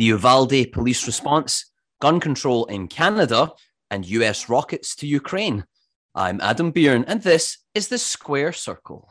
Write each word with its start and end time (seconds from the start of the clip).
the 0.00 0.06
Uvalde 0.06 0.72
police 0.72 1.06
response, 1.06 1.66
gun 2.00 2.20
control 2.20 2.64
in 2.64 2.88
Canada, 2.88 3.52
and 3.90 4.06
US 4.06 4.48
rockets 4.48 4.96
to 4.96 5.06
Ukraine. 5.06 5.66
I'm 6.14 6.40
Adam 6.40 6.72
Bearne, 6.72 7.04
and 7.06 7.20
this 7.20 7.58
is 7.74 7.88
the 7.88 7.98
Square 7.98 8.54
Circle. 8.54 9.10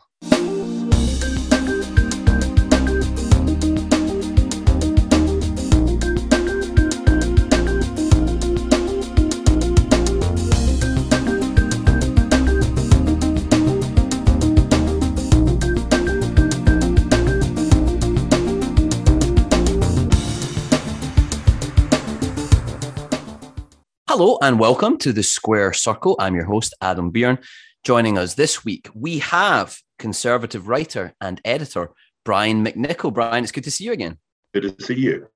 Hello 24.19 24.37
and 24.41 24.59
welcome 24.59 24.97
to 24.97 25.13
the 25.13 25.23
Square 25.23 25.71
Circle. 25.71 26.17
I'm 26.19 26.35
your 26.35 26.43
host, 26.43 26.73
Adam 26.81 27.09
Bearne. 27.09 27.41
Joining 27.85 28.17
us 28.17 28.33
this 28.33 28.65
week, 28.65 28.89
we 28.93 29.19
have 29.19 29.77
conservative 29.97 30.67
writer 30.67 31.13
and 31.21 31.39
editor 31.45 31.91
Brian 32.25 32.65
McNicoll. 32.65 33.13
Brian, 33.13 33.43
it's 33.43 33.53
good 33.53 33.63
to 33.63 33.71
see 33.71 33.85
you 33.85 33.93
again. 33.93 34.17
Good 34.53 34.77
to 34.77 34.85
see 34.85 34.95
you. 34.95 35.27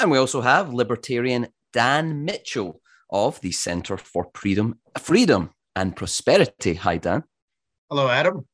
And 0.00 0.10
we 0.10 0.18
also 0.18 0.40
have 0.40 0.74
libertarian 0.74 1.46
Dan 1.72 2.24
Mitchell 2.24 2.80
of 3.08 3.40
the 3.40 3.52
Center 3.52 3.96
for 3.96 4.28
Freedom, 4.34 4.80
Freedom 4.98 5.50
and 5.76 5.94
Prosperity. 5.94 6.74
Hi, 6.74 6.96
Dan. 6.96 7.22
Hello, 7.88 8.08
Adam. 8.08 8.48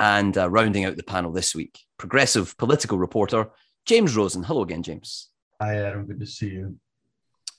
And 0.00 0.38
uh, 0.38 0.48
rounding 0.48 0.86
out 0.86 0.96
the 0.96 1.02
panel 1.02 1.30
this 1.30 1.54
week, 1.54 1.78
progressive 1.98 2.56
political 2.56 2.96
reporter 2.96 3.50
James 3.84 4.16
Rosen. 4.16 4.42
Hello 4.42 4.62
again, 4.62 4.82
James. 4.82 5.28
Hi, 5.60 5.76
Adam. 5.76 6.06
Good 6.06 6.20
to 6.20 6.26
see 6.26 6.52
you. 6.52 6.78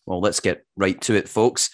Well, 0.05 0.19
let's 0.19 0.39
get 0.39 0.65
right 0.75 0.99
to 1.01 1.15
it, 1.15 1.29
folks. 1.29 1.69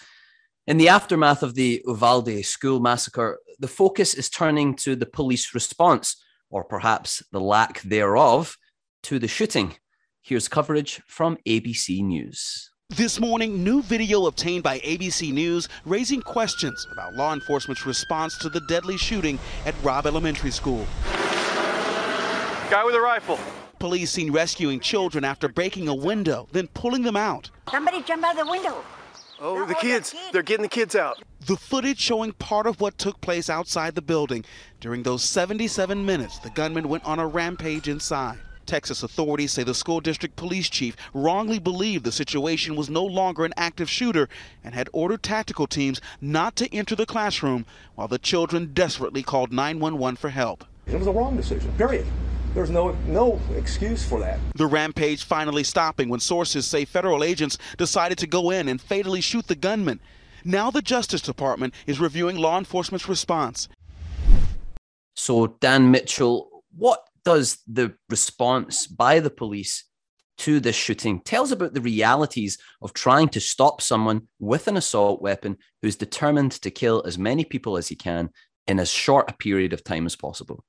In 0.66 0.76
the 0.76 0.88
aftermath 0.88 1.42
of 1.42 1.54
the 1.54 1.82
Uvalde 1.86 2.44
school 2.44 2.80
massacre, 2.80 3.38
the 3.58 3.68
focus 3.68 4.14
is 4.14 4.30
turning 4.30 4.74
to 4.76 4.94
the 4.94 5.06
police 5.06 5.54
response, 5.54 6.16
or 6.48 6.64
perhaps 6.64 7.22
the 7.32 7.40
lack 7.40 7.82
thereof, 7.82 8.56
to 9.04 9.18
the 9.18 9.28
shooting. 9.28 9.76
Here's 10.22 10.48
coverage 10.48 11.02
from 11.06 11.38
ABC 11.46 12.04
News. 12.04 12.70
This 12.90 13.20
morning, 13.20 13.62
new 13.62 13.82
video 13.82 14.26
obtained 14.26 14.62
by 14.64 14.80
ABC 14.80 15.32
News 15.32 15.68
raising 15.84 16.20
questions 16.20 16.86
about 16.92 17.14
law 17.14 17.32
enforcement's 17.32 17.86
response 17.86 18.36
to 18.38 18.48
the 18.48 18.60
deadly 18.62 18.96
shooting 18.96 19.38
at 19.64 19.74
Robb 19.82 20.06
Elementary 20.06 20.50
School. 20.50 20.86
Guy 22.68 22.84
with 22.84 22.94
a 22.94 23.00
rifle. 23.00 23.38
Police 23.80 24.10
seen 24.10 24.30
rescuing 24.30 24.78
children 24.78 25.24
after 25.24 25.48
breaking 25.48 25.88
a 25.88 25.94
window, 25.94 26.46
then 26.52 26.68
pulling 26.74 27.02
them 27.02 27.16
out. 27.16 27.50
Somebody 27.70 28.02
jump 28.02 28.22
out 28.22 28.38
of 28.38 28.44
the 28.44 28.50
window. 28.50 28.84
Oh, 29.40 29.64
the 29.64 29.74
kids. 29.74 30.14
They're 30.32 30.42
getting 30.42 30.64
the 30.64 30.68
kids 30.68 30.94
out. 30.94 31.22
The 31.46 31.56
footage 31.56 31.98
showing 31.98 32.32
part 32.32 32.66
of 32.66 32.78
what 32.82 32.98
took 32.98 33.18
place 33.22 33.48
outside 33.48 33.94
the 33.94 34.02
building. 34.02 34.44
During 34.80 35.02
those 35.02 35.24
77 35.24 36.04
minutes, 36.04 36.38
the 36.40 36.50
gunman 36.50 36.90
went 36.90 37.06
on 37.06 37.18
a 37.18 37.26
rampage 37.26 37.88
inside. 37.88 38.38
Texas 38.66 39.02
authorities 39.02 39.50
say 39.50 39.62
the 39.62 39.74
school 39.74 40.00
district 40.00 40.36
police 40.36 40.68
chief 40.68 40.94
wrongly 41.14 41.58
believed 41.58 42.04
the 42.04 42.12
situation 42.12 42.76
was 42.76 42.90
no 42.90 43.02
longer 43.02 43.46
an 43.46 43.54
active 43.56 43.88
shooter 43.88 44.28
and 44.62 44.74
had 44.74 44.90
ordered 44.92 45.22
tactical 45.22 45.66
teams 45.66 46.02
not 46.20 46.54
to 46.56 46.72
enter 46.72 46.94
the 46.94 47.06
classroom 47.06 47.64
while 47.94 48.08
the 48.08 48.18
children 48.18 48.72
desperately 48.74 49.22
called 49.22 49.54
911 49.54 50.16
for 50.16 50.28
help. 50.28 50.66
It 50.86 50.98
was 50.98 51.06
a 51.06 51.12
wrong 51.12 51.34
decision, 51.34 51.72
period. 51.78 52.06
There's 52.54 52.70
no 52.70 52.96
no 53.06 53.40
excuse 53.56 54.04
for 54.04 54.18
that. 54.20 54.40
The 54.56 54.66
rampage 54.66 55.24
finally 55.24 55.62
stopping 55.62 56.08
when 56.08 56.20
sources 56.20 56.66
say 56.66 56.84
federal 56.84 57.22
agents 57.22 57.58
decided 57.78 58.18
to 58.18 58.26
go 58.26 58.50
in 58.50 58.68
and 58.68 58.80
fatally 58.80 59.20
shoot 59.20 59.46
the 59.46 59.54
gunman. 59.54 60.00
Now 60.44 60.70
the 60.70 60.82
Justice 60.82 61.22
Department 61.22 61.74
is 61.86 62.00
reviewing 62.00 62.36
law 62.36 62.58
enforcement's 62.58 63.08
response. 63.08 63.68
So, 65.14 65.58
Dan 65.60 65.90
Mitchell, 65.90 66.64
what 66.76 67.00
does 67.24 67.58
the 67.66 67.94
response 68.08 68.86
by 68.86 69.20
the 69.20 69.30
police 69.30 69.84
to 70.38 70.58
this 70.58 70.74
shooting 70.74 71.20
tell 71.20 71.42
us 71.42 71.50
about 71.50 71.74
the 71.74 71.80
realities 71.82 72.56
of 72.80 72.94
trying 72.94 73.28
to 73.28 73.40
stop 73.40 73.82
someone 73.82 74.26
with 74.38 74.66
an 74.66 74.78
assault 74.78 75.20
weapon 75.20 75.58
who's 75.82 75.96
determined 75.96 76.52
to 76.52 76.70
kill 76.70 77.02
as 77.06 77.18
many 77.18 77.44
people 77.44 77.76
as 77.76 77.88
he 77.88 77.94
can 77.94 78.30
in 78.66 78.80
as 78.80 78.90
short 78.90 79.30
a 79.30 79.34
period 79.34 79.74
of 79.74 79.84
time 79.84 80.06
as 80.06 80.16
possible? 80.16 80.64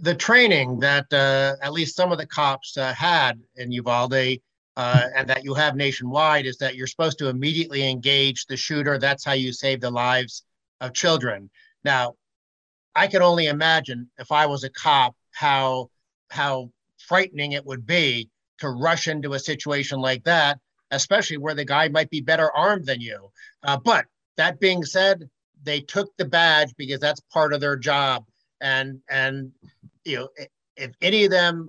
The 0.00 0.14
training 0.14 0.78
that 0.80 1.12
uh, 1.12 1.56
at 1.62 1.72
least 1.72 1.96
some 1.96 2.12
of 2.12 2.18
the 2.18 2.26
cops 2.26 2.76
uh, 2.76 2.92
had 2.94 3.40
in 3.56 3.72
Uvalde 3.72 4.38
uh, 4.76 5.06
and 5.16 5.28
that 5.28 5.44
you 5.44 5.54
have 5.54 5.74
nationwide 5.74 6.46
is 6.46 6.56
that 6.58 6.76
you're 6.76 6.86
supposed 6.86 7.18
to 7.18 7.28
immediately 7.28 7.88
engage 7.88 8.46
the 8.46 8.56
shooter. 8.56 8.98
That's 8.98 9.24
how 9.24 9.32
you 9.32 9.52
save 9.52 9.80
the 9.80 9.90
lives 9.90 10.44
of 10.80 10.92
children. 10.92 11.50
Now, 11.84 12.14
I 12.94 13.08
can 13.08 13.22
only 13.22 13.46
imagine 13.46 14.08
if 14.18 14.30
I 14.32 14.46
was 14.46 14.64
a 14.64 14.70
cop 14.70 15.14
how 15.32 15.90
how 16.30 16.70
frightening 16.98 17.52
it 17.52 17.64
would 17.64 17.86
be 17.86 18.28
to 18.58 18.68
rush 18.68 19.08
into 19.08 19.34
a 19.34 19.38
situation 19.38 20.00
like 20.00 20.24
that, 20.24 20.58
especially 20.90 21.38
where 21.38 21.54
the 21.54 21.64
guy 21.64 21.88
might 21.88 22.10
be 22.10 22.20
better 22.20 22.54
armed 22.54 22.86
than 22.86 23.00
you. 23.00 23.30
Uh, 23.62 23.78
but 23.84 24.04
that 24.36 24.60
being 24.60 24.84
said, 24.84 25.28
they 25.62 25.80
took 25.80 26.16
the 26.16 26.24
badge 26.24 26.74
because 26.76 27.00
that's 27.00 27.20
part 27.32 27.52
of 27.52 27.60
their 27.60 27.76
job 27.76 28.24
and 28.60 29.00
and 29.08 29.52
you 30.04 30.16
know 30.16 30.28
if 30.76 30.92
any 31.00 31.24
of 31.24 31.30
them 31.30 31.68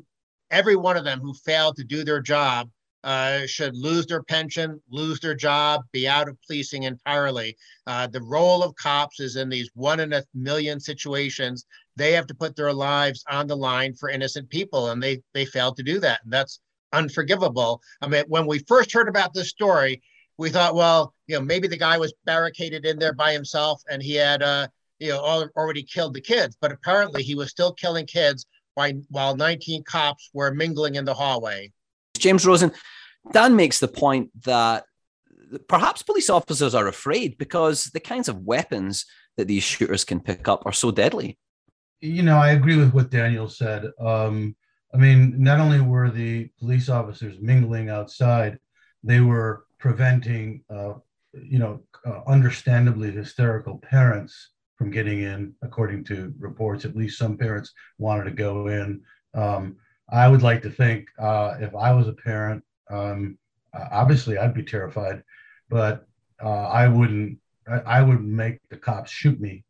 every 0.51 0.75
one 0.75 0.97
of 0.97 1.05
them 1.05 1.19
who 1.19 1.33
failed 1.33 1.75
to 1.75 1.83
do 1.83 2.03
their 2.03 2.21
job 2.21 2.69
uh, 3.03 3.45
should 3.45 3.75
lose 3.77 4.05
their 4.05 4.23
pension, 4.23 4.81
lose 4.89 5.19
their 5.19 5.35
job, 5.35 5.81
be 5.91 6.07
out 6.07 6.27
of 6.27 6.37
policing 6.45 6.83
entirely. 6.83 7.55
Uh, 7.87 8.07
the 8.07 8.21
role 8.21 8.61
of 8.61 8.75
cops 8.75 9.19
is 9.19 9.35
in 9.35 9.47
these 9.49 9.69
one 9.73 9.99
in 9.99 10.11
a 10.13 10.23
million 10.33 10.79
situations. 10.79 11.65
They 11.95 12.11
have 12.13 12.27
to 12.27 12.35
put 12.35 12.55
their 12.55 12.73
lives 12.73 13.23
on 13.29 13.47
the 13.47 13.55
line 13.55 13.93
for 13.93 14.09
innocent 14.09 14.49
people, 14.49 14.89
and 14.89 15.01
they 15.01 15.21
they 15.33 15.45
failed 15.45 15.77
to 15.77 15.83
do 15.83 15.99
that. 15.99 16.21
And 16.23 16.33
that's 16.33 16.59
unforgivable. 16.91 17.81
I 18.01 18.07
mean, 18.07 18.23
when 18.27 18.45
we 18.45 18.59
first 18.59 18.91
heard 18.91 19.07
about 19.07 19.33
this 19.33 19.49
story, 19.49 20.01
we 20.37 20.49
thought, 20.49 20.75
well, 20.75 21.13
you 21.27 21.35
know, 21.35 21.41
maybe 21.41 21.67
the 21.67 21.77
guy 21.77 21.97
was 21.97 22.13
barricaded 22.25 22.85
in 22.85 22.99
there 22.99 23.13
by 23.13 23.33
himself, 23.33 23.81
and 23.89 24.01
he 24.01 24.15
had 24.15 24.41
uh, 24.43 24.67
you 24.99 25.09
know, 25.09 25.47
already 25.55 25.83
killed 25.83 26.13
the 26.13 26.21
kids, 26.21 26.57
but 26.59 26.71
apparently 26.71 27.23
he 27.23 27.35
was 27.35 27.49
still 27.49 27.73
killing 27.73 28.05
kids 28.05 28.45
while, 28.75 28.91
while 29.09 29.35
19 29.35 29.83
cops 29.83 30.29
were 30.33 30.53
mingling 30.53 30.95
in 30.95 31.05
the 31.05 31.13
hallway. 31.13 31.71
James 32.17 32.45
Rosen, 32.45 32.71
Dan 33.31 33.55
makes 33.55 33.79
the 33.79 33.87
point 33.87 34.29
that 34.43 34.83
perhaps 35.67 36.03
police 36.03 36.29
officers 36.29 36.75
are 36.75 36.87
afraid 36.87 37.37
because 37.37 37.85
the 37.85 37.99
kinds 37.99 38.27
of 38.27 38.43
weapons 38.43 39.05
that 39.37 39.47
these 39.47 39.63
shooters 39.63 40.03
can 40.03 40.19
pick 40.19 40.47
up 40.47 40.65
are 40.65 40.73
so 40.73 40.91
deadly. 40.91 41.37
You 42.01 42.23
know, 42.23 42.37
I 42.37 42.51
agree 42.51 42.77
with 42.77 42.93
what 42.93 43.09
Daniel 43.09 43.49
said. 43.49 43.89
Um, 43.99 44.55
I 44.93 44.97
mean, 44.97 45.35
not 45.41 45.59
only 45.59 45.81
were 45.81 46.09
the 46.09 46.49
police 46.59 46.89
officers 46.89 47.37
mingling 47.41 47.89
outside, 47.89 48.59
they 49.03 49.19
were 49.19 49.65
preventing, 49.77 50.63
uh, 50.69 50.93
you 51.33 51.59
know, 51.59 51.81
uh, 52.05 52.21
understandably 52.27 53.11
hysterical 53.11 53.77
parents 53.77 54.49
from 54.79 54.89
getting 54.89 55.23
in, 55.23 55.53
according 55.61 56.05
to 56.05 56.33
reports. 56.39 56.85
At 56.85 56.95
least 56.95 57.19
some 57.19 57.37
parents 57.37 57.73
wanted 57.97 58.23
to 58.23 58.31
go 58.31 58.67
in. 58.67 59.01
Um, 59.35 59.75
I 60.09 60.27
would 60.29 60.41
like 60.41 60.61
to 60.63 60.71
think 60.71 61.09
uh, 61.19 61.55
if 61.59 61.75
I 61.75 61.91
was 61.91 62.07
a 62.07 62.13
parent, 62.13 62.63
um, 62.89 63.37
obviously 63.91 64.37
I'd 64.37 64.53
be 64.53 64.63
terrified, 64.63 65.21
but 65.69 66.07
uh, 66.41 66.67
I 66.67 66.87
wouldn't. 66.87 67.37
I, 67.69 67.99
I, 67.99 68.01
would 68.01 68.23
make 68.23 68.57
the 68.69 68.77
cops 68.77 69.11
shoot 69.11 69.39
me 69.39 69.63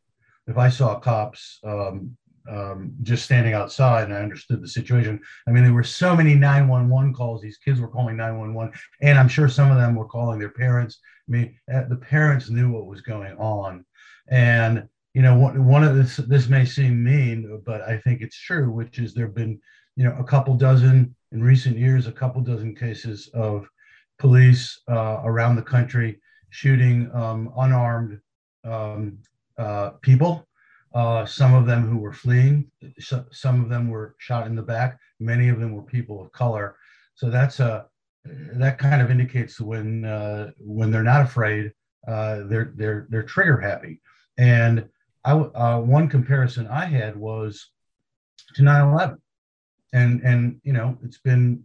if 0.48 0.58
I 0.58 0.70
saw 0.70 1.00
cops 1.00 1.60
um, 1.66 2.16
um 2.50 2.94
just 3.02 3.26
standing 3.26 3.54
outside 3.54 4.06
and 4.06 4.14
I 4.14 4.22
understood 4.22 4.62
the 4.62 4.68
situation. 4.68 5.20
I 5.48 5.52
mean, 5.52 5.64
there 5.64 5.74
were 5.74 5.84
so 5.84 6.16
many 6.16 6.36
911 6.36 7.14
calls. 7.14 7.42
These 7.42 7.58
kids 7.58 7.82
were 7.82 7.90
calling 7.90 8.16
911, 8.16 8.74
and 9.02 9.18
I'm 9.18 9.28
sure 9.28 9.50
some 9.50 9.72
of 9.72 9.78
them 9.78 9.96
were 9.96 10.08
calling 10.08 10.40
their 10.40 10.52
parents. 10.52 11.00
I 11.28 11.32
mean, 11.32 11.60
uh, 11.74 11.84
the 11.90 11.98
parents 11.98 12.50
knew 12.50 12.72
what 12.72 12.86
was 12.86 13.02
going 13.02 13.36
on, 13.38 13.84
and 14.30 14.88
you 15.14 15.22
know, 15.22 15.38
one, 15.38 15.66
one 15.66 15.84
of 15.84 15.96
this, 15.96 16.18
this 16.18 16.48
may 16.48 16.66
seem 16.66 17.04
mean, 17.04 17.62
but 17.66 17.82
I 17.82 17.98
think 17.98 18.22
it's 18.22 18.40
true, 18.40 18.72
which 18.72 19.00
is 19.00 19.14
there 19.14 19.26
have 19.26 19.36
been, 19.36 19.60
you 19.96 20.04
know, 20.04 20.16
a 20.20 20.24
couple 20.24 20.56
dozen 20.56 21.16
in 21.32 21.44
recent 21.44 21.78
years, 21.78 22.08
a 22.08 22.12
couple 22.12 22.42
dozen 22.42 22.76
cases 22.76 23.30
of 23.34 23.68
police 24.20 24.80
uh, 24.90 25.22
around 25.24 25.56
the 25.56 25.62
country 25.62 26.20
shooting 26.50 27.10
um, 27.14 27.52
unarmed 27.58 28.20
um, 28.66 29.18
uh, 29.58 29.92
people. 30.02 30.48
Uh, 30.94 31.26
some 31.26 31.54
of 31.54 31.68
them 31.68 31.88
who 31.88 31.98
were 31.98 32.14
fleeing, 32.14 32.70
so, 33.00 33.24
some 33.32 33.64
of 33.64 33.70
them 33.70 33.90
were 33.90 34.16
shot 34.18 34.48
in 34.48 34.56
the 34.56 34.62
back. 34.62 34.98
Many 35.20 35.50
of 35.50 35.60
them 35.60 35.74
were 35.74 35.84
people 35.84 36.20
of 36.22 36.32
color. 36.32 36.76
So 37.14 37.30
that's 37.30 37.60
a 37.60 37.86
that 38.26 38.78
kind 38.78 39.02
of 39.02 39.12
indicates 39.12 39.60
when 39.60 40.06
uh, 40.06 40.52
when 40.58 40.90
they're 40.90 41.04
not 41.04 41.22
afraid, 41.22 41.74
uh, 42.08 42.42
they're 42.46 42.74
they're 42.76 43.08
they're 43.10 43.24
trigger 43.24 43.60
happy. 43.60 44.02
And 44.38 44.90
I 45.24 45.32
uh, 45.32 45.80
one 45.80 46.08
comparison 46.08 46.68
I 46.68 46.86
had 46.86 47.16
was 47.16 47.70
to 48.56 48.62
9/11, 48.62 49.18
and 49.94 50.22
and 50.22 50.62
you 50.64 50.74
know 50.74 50.98
it's 51.04 51.20
been 51.20 51.64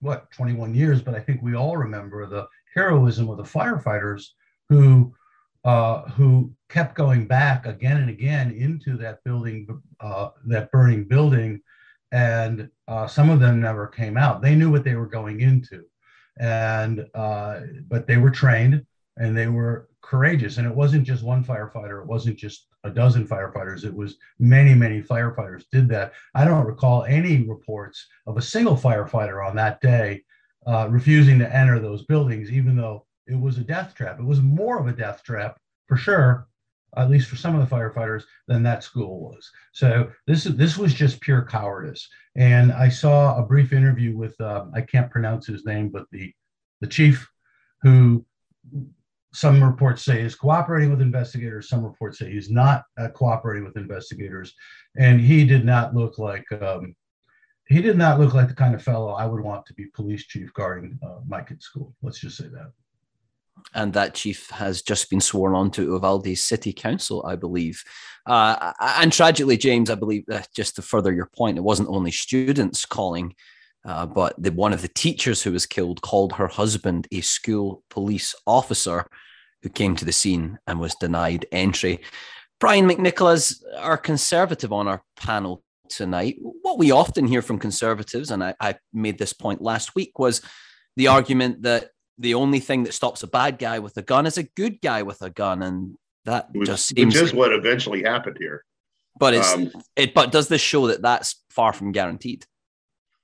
what 0.00 0.30
21 0.30 0.74
years, 0.74 1.02
but 1.02 1.14
I 1.14 1.20
think 1.20 1.42
we 1.42 1.56
all 1.56 1.76
remember 1.76 2.26
the 2.26 2.46
heroism 2.74 3.28
of 3.28 3.38
the 3.38 3.42
firefighters 3.42 4.24
who 4.68 5.14
uh, 5.64 6.02
who 6.10 6.52
kept 6.68 6.94
going 6.94 7.26
back 7.26 7.66
again 7.66 7.96
and 7.96 8.10
again 8.10 8.52
into 8.52 8.96
that 8.98 9.22
building, 9.24 9.66
uh, 10.00 10.28
that 10.46 10.70
burning 10.70 11.04
building, 11.04 11.60
and 12.12 12.68
uh, 12.86 13.06
some 13.06 13.30
of 13.30 13.40
them 13.40 13.60
never 13.60 13.88
came 13.88 14.16
out. 14.16 14.42
They 14.42 14.54
knew 14.54 14.70
what 14.70 14.84
they 14.84 14.94
were 14.94 15.08
going 15.08 15.40
into, 15.40 15.84
and 16.38 17.04
uh, 17.14 17.60
but 17.88 18.06
they 18.06 18.16
were 18.16 18.30
trained 18.30 18.86
and 19.18 19.36
they 19.36 19.46
were 19.46 19.88
courageous. 20.02 20.58
And 20.58 20.66
it 20.66 20.74
wasn't 20.74 21.04
just 21.04 21.24
one 21.24 21.42
firefighter. 21.42 22.02
It 22.02 22.06
wasn't 22.06 22.36
just 22.36 22.66
a 22.86 22.90
dozen 22.90 23.26
firefighters. 23.26 23.84
It 23.84 23.94
was 23.94 24.16
many, 24.38 24.74
many 24.74 25.02
firefighters 25.02 25.64
did 25.72 25.88
that. 25.90 26.12
I 26.34 26.44
don't 26.44 26.66
recall 26.66 27.04
any 27.04 27.42
reports 27.42 28.06
of 28.26 28.36
a 28.36 28.42
single 28.42 28.76
firefighter 28.76 29.46
on 29.46 29.56
that 29.56 29.80
day 29.80 30.22
uh, 30.66 30.88
refusing 30.90 31.38
to 31.38 31.54
enter 31.54 31.78
those 31.78 32.04
buildings, 32.04 32.50
even 32.50 32.76
though 32.76 33.06
it 33.26 33.38
was 33.38 33.58
a 33.58 33.62
death 33.62 33.94
trap. 33.94 34.18
It 34.18 34.24
was 34.24 34.40
more 34.40 34.78
of 34.78 34.86
a 34.86 34.92
death 34.92 35.22
trap 35.22 35.58
for 35.86 35.96
sure, 35.96 36.48
at 36.96 37.10
least 37.10 37.28
for 37.28 37.36
some 37.36 37.58
of 37.58 37.68
the 37.68 37.74
firefighters, 37.74 38.24
than 38.48 38.62
that 38.64 38.82
school 38.82 39.20
was. 39.20 39.50
So 39.72 40.10
this 40.26 40.44
this 40.44 40.76
was 40.76 40.94
just 40.94 41.20
pure 41.20 41.44
cowardice. 41.44 42.08
And 42.36 42.72
I 42.72 42.88
saw 42.88 43.36
a 43.36 43.46
brief 43.46 43.72
interview 43.72 44.16
with 44.16 44.40
uh, 44.40 44.66
I 44.74 44.80
can't 44.80 45.10
pronounce 45.10 45.46
his 45.46 45.64
name, 45.64 45.88
but 45.88 46.06
the 46.10 46.32
the 46.80 46.86
chief 46.86 47.28
who 47.82 48.24
some 49.36 49.62
reports 49.62 50.02
say 50.02 50.22
is 50.22 50.34
cooperating 50.34 50.90
with 50.90 51.02
investigators. 51.02 51.68
Some 51.68 51.84
reports 51.84 52.18
say 52.18 52.30
he's 52.30 52.50
not 52.50 52.84
uh, 52.98 53.08
cooperating 53.08 53.64
with 53.64 53.76
investigators, 53.76 54.54
and 54.96 55.20
he 55.20 55.44
did 55.44 55.64
not 55.64 55.94
look 55.94 56.18
like 56.18 56.44
um, 56.62 56.94
he 57.68 57.82
did 57.82 57.98
not 57.98 58.18
look 58.18 58.32
like 58.32 58.48
the 58.48 58.54
kind 58.54 58.74
of 58.74 58.82
fellow 58.82 59.12
I 59.12 59.26
would 59.26 59.40
want 59.40 59.66
to 59.66 59.74
be 59.74 59.86
police 59.86 60.24
chief 60.26 60.52
guarding 60.54 60.98
uh, 61.02 61.18
my 61.26 61.42
kid's 61.42 61.66
school. 61.66 61.94
Let's 62.02 62.20
just 62.20 62.36
say 62.36 62.48
that 62.48 62.72
and 63.74 63.92
that 63.92 64.14
chief 64.14 64.50
has 64.50 64.82
just 64.82 65.10
been 65.10 65.20
sworn 65.20 65.54
on 65.54 65.70
to 65.72 65.82
Uvalde 65.82 66.36
City 66.36 66.72
Council, 66.72 67.24
I 67.26 67.36
believe. 67.36 67.82
Uh, 68.26 68.72
and 68.80 69.12
tragically, 69.12 69.56
James, 69.56 69.90
I 69.90 69.94
believe, 69.94 70.24
uh, 70.30 70.42
just 70.54 70.76
to 70.76 70.82
further 70.82 71.12
your 71.12 71.30
point, 71.36 71.58
it 71.58 71.64
wasn't 71.64 71.88
only 71.88 72.10
students 72.10 72.84
calling, 72.84 73.34
uh, 73.84 74.06
but 74.06 74.34
the, 74.38 74.52
one 74.52 74.72
of 74.72 74.82
the 74.82 74.88
teachers 74.88 75.42
who 75.42 75.52
was 75.52 75.66
killed 75.66 76.02
called 76.02 76.34
her 76.34 76.48
husband 76.48 77.06
a 77.12 77.20
school 77.20 77.82
police 77.88 78.34
officer 78.46 79.06
who 79.66 79.70
came 79.70 79.96
to 79.96 80.04
the 80.04 80.12
scene 80.12 80.60
and 80.68 80.78
was 80.78 80.94
denied 80.94 81.44
entry. 81.50 82.00
Brian 82.60 82.88
McNicholas, 82.88 83.60
our 83.78 83.98
conservative 83.98 84.72
on 84.72 84.86
our 84.86 85.02
panel 85.16 85.64
tonight, 85.88 86.36
what 86.38 86.78
we 86.78 86.92
often 86.92 87.26
hear 87.26 87.42
from 87.42 87.58
conservatives, 87.58 88.30
and 88.30 88.44
I, 88.44 88.54
I 88.60 88.76
made 88.92 89.18
this 89.18 89.32
point 89.32 89.60
last 89.60 89.96
week, 89.96 90.20
was 90.20 90.40
the 90.96 91.08
argument 91.08 91.62
that 91.62 91.90
the 92.16 92.34
only 92.34 92.60
thing 92.60 92.84
that 92.84 92.94
stops 92.94 93.24
a 93.24 93.26
bad 93.26 93.58
guy 93.58 93.80
with 93.80 93.96
a 93.96 94.02
gun 94.02 94.24
is 94.24 94.38
a 94.38 94.44
good 94.44 94.80
guy 94.80 95.02
with 95.02 95.20
a 95.20 95.30
gun, 95.30 95.64
and 95.64 95.96
that 96.26 96.48
which, 96.52 96.68
just 96.68 96.86
seems 96.86 97.14
which 97.14 97.24
is 97.24 97.34
what 97.34 97.52
eventually 97.52 98.04
happened 98.04 98.36
here. 98.38 98.64
But 99.18 99.34
it's 99.34 99.52
um, 99.52 99.72
it. 99.96 100.14
But 100.14 100.30
does 100.30 100.46
this 100.46 100.60
show 100.60 100.86
that 100.86 101.02
that's 101.02 101.42
far 101.50 101.72
from 101.72 101.90
guaranteed? 101.90 102.46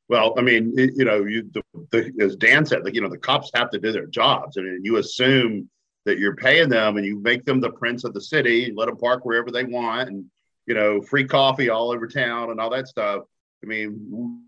Well, 0.09 0.35
I 0.37 0.43
mean, 0.43 0.75
it, 0.77 0.91
you 0.97 1.05
know, 1.05 1.25
you 1.25 1.49
the, 1.53 1.62
the, 1.93 2.12
as 2.21 2.35
Dan 2.35 2.67
said, 2.67 2.85
like 2.85 2.95
you 2.95 3.00
know, 3.00 3.09
the 3.09 3.17
cops 3.17 3.50
have 3.55 3.71
to 3.71 3.79
do 3.79 3.93
their 3.93 4.06
jobs. 4.06 4.59
I 4.59 4.62
mean, 4.62 4.81
you 4.83 4.97
assume 4.97 5.71
that 6.04 6.19
you're 6.19 6.37
paying 6.37 6.69
them 6.69 6.96
and 6.96 7.06
you 7.06 7.20
make 7.20 7.44
them 7.44 7.60
the 7.60 7.70
prince 7.70 8.04
of 8.04 8.14
the 8.14 8.20
city, 8.20 8.72
let 8.75 8.87
them 8.87 8.96
park 8.96 9.25
wherever 9.25 9.50
they 9.50 9.64
want, 9.64 10.08
and 10.08 10.25
you 10.66 10.75
know, 10.75 11.00
free 11.00 11.25
coffee 11.25 11.70
all 11.70 11.90
over 11.90 12.06
town 12.06 12.50
and 12.50 12.60
all 12.60 12.70
that 12.70 12.88
stuff. 12.88 13.25
I 13.62 13.66
mean, 13.66 14.43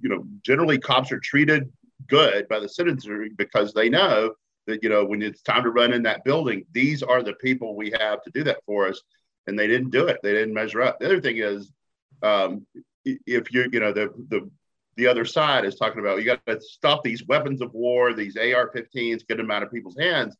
you 0.00 0.08
know, 0.08 0.24
generally 0.42 0.78
cops 0.78 1.12
are 1.12 1.20
treated 1.20 1.70
good 2.08 2.48
by 2.48 2.60
the 2.60 2.68
citizenry 2.68 3.30
because 3.36 3.72
they 3.72 3.88
know 3.88 4.34
that 4.66 4.82
you 4.82 4.88
know 4.88 5.04
when 5.04 5.22
it's 5.22 5.42
time 5.42 5.64
to 5.64 5.70
run 5.70 5.92
in 5.92 6.02
that 6.04 6.24
building, 6.24 6.64
these 6.72 7.02
are 7.02 7.22
the 7.22 7.34
people 7.34 7.74
we 7.74 7.92
have 7.98 8.22
to 8.22 8.30
do 8.32 8.44
that 8.44 8.64
for 8.66 8.88
us, 8.88 9.02
and 9.46 9.58
they 9.58 9.66
didn't 9.66 9.90
do 9.90 10.06
it. 10.06 10.18
They 10.22 10.32
didn't 10.32 10.54
measure 10.54 10.82
up. 10.82 11.00
The 11.00 11.06
other 11.06 11.20
thing 11.20 11.38
is, 11.38 11.70
um, 12.22 12.66
if 13.04 13.52
you 13.52 13.68
you 13.72 13.80
know 13.80 13.92
the 13.92 14.12
the 14.28 14.48
the 14.96 15.06
other 15.06 15.24
side 15.24 15.64
is 15.64 15.74
talking 15.74 16.00
about 16.00 16.18
you 16.18 16.24
got 16.24 16.44
to 16.46 16.60
stop 16.60 17.02
these 17.02 17.26
weapons 17.26 17.62
of 17.62 17.72
war, 17.72 18.12
these 18.12 18.36
AR-15s, 18.36 19.26
get 19.26 19.38
them 19.38 19.50
out 19.50 19.62
of 19.62 19.72
people's 19.72 19.96
hands. 19.98 20.36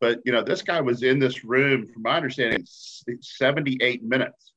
But 0.00 0.20
you 0.24 0.32
know, 0.32 0.42
this 0.42 0.62
guy 0.62 0.80
was 0.80 1.02
in 1.02 1.18
this 1.18 1.44
room, 1.44 1.88
from 1.92 2.02
my 2.02 2.16
understanding, 2.16 2.64
78 2.66 4.02
minutes, 4.02 4.52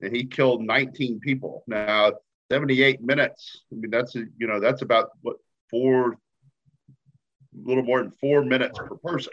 and 0.00 0.14
he 0.14 0.24
killed 0.24 0.62
19 0.62 1.20
people. 1.20 1.62
Now, 1.66 2.12
78 2.50 3.00
minutes. 3.00 3.62
I 3.72 3.76
mean, 3.76 3.90
that's 3.90 4.14
you 4.14 4.46
know, 4.46 4.60
that's 4.60 4.82
about 4.82 5.10
what 5.22 5.36
four, 5.70 6.12
a 6.12 6.16
little 7.54 7.84
more 7.84 8.02
than 8.02 8.12
four 8.20 8.44
minutes 8.44 8.78
per 8.78 8.96
person. 8.96 9.32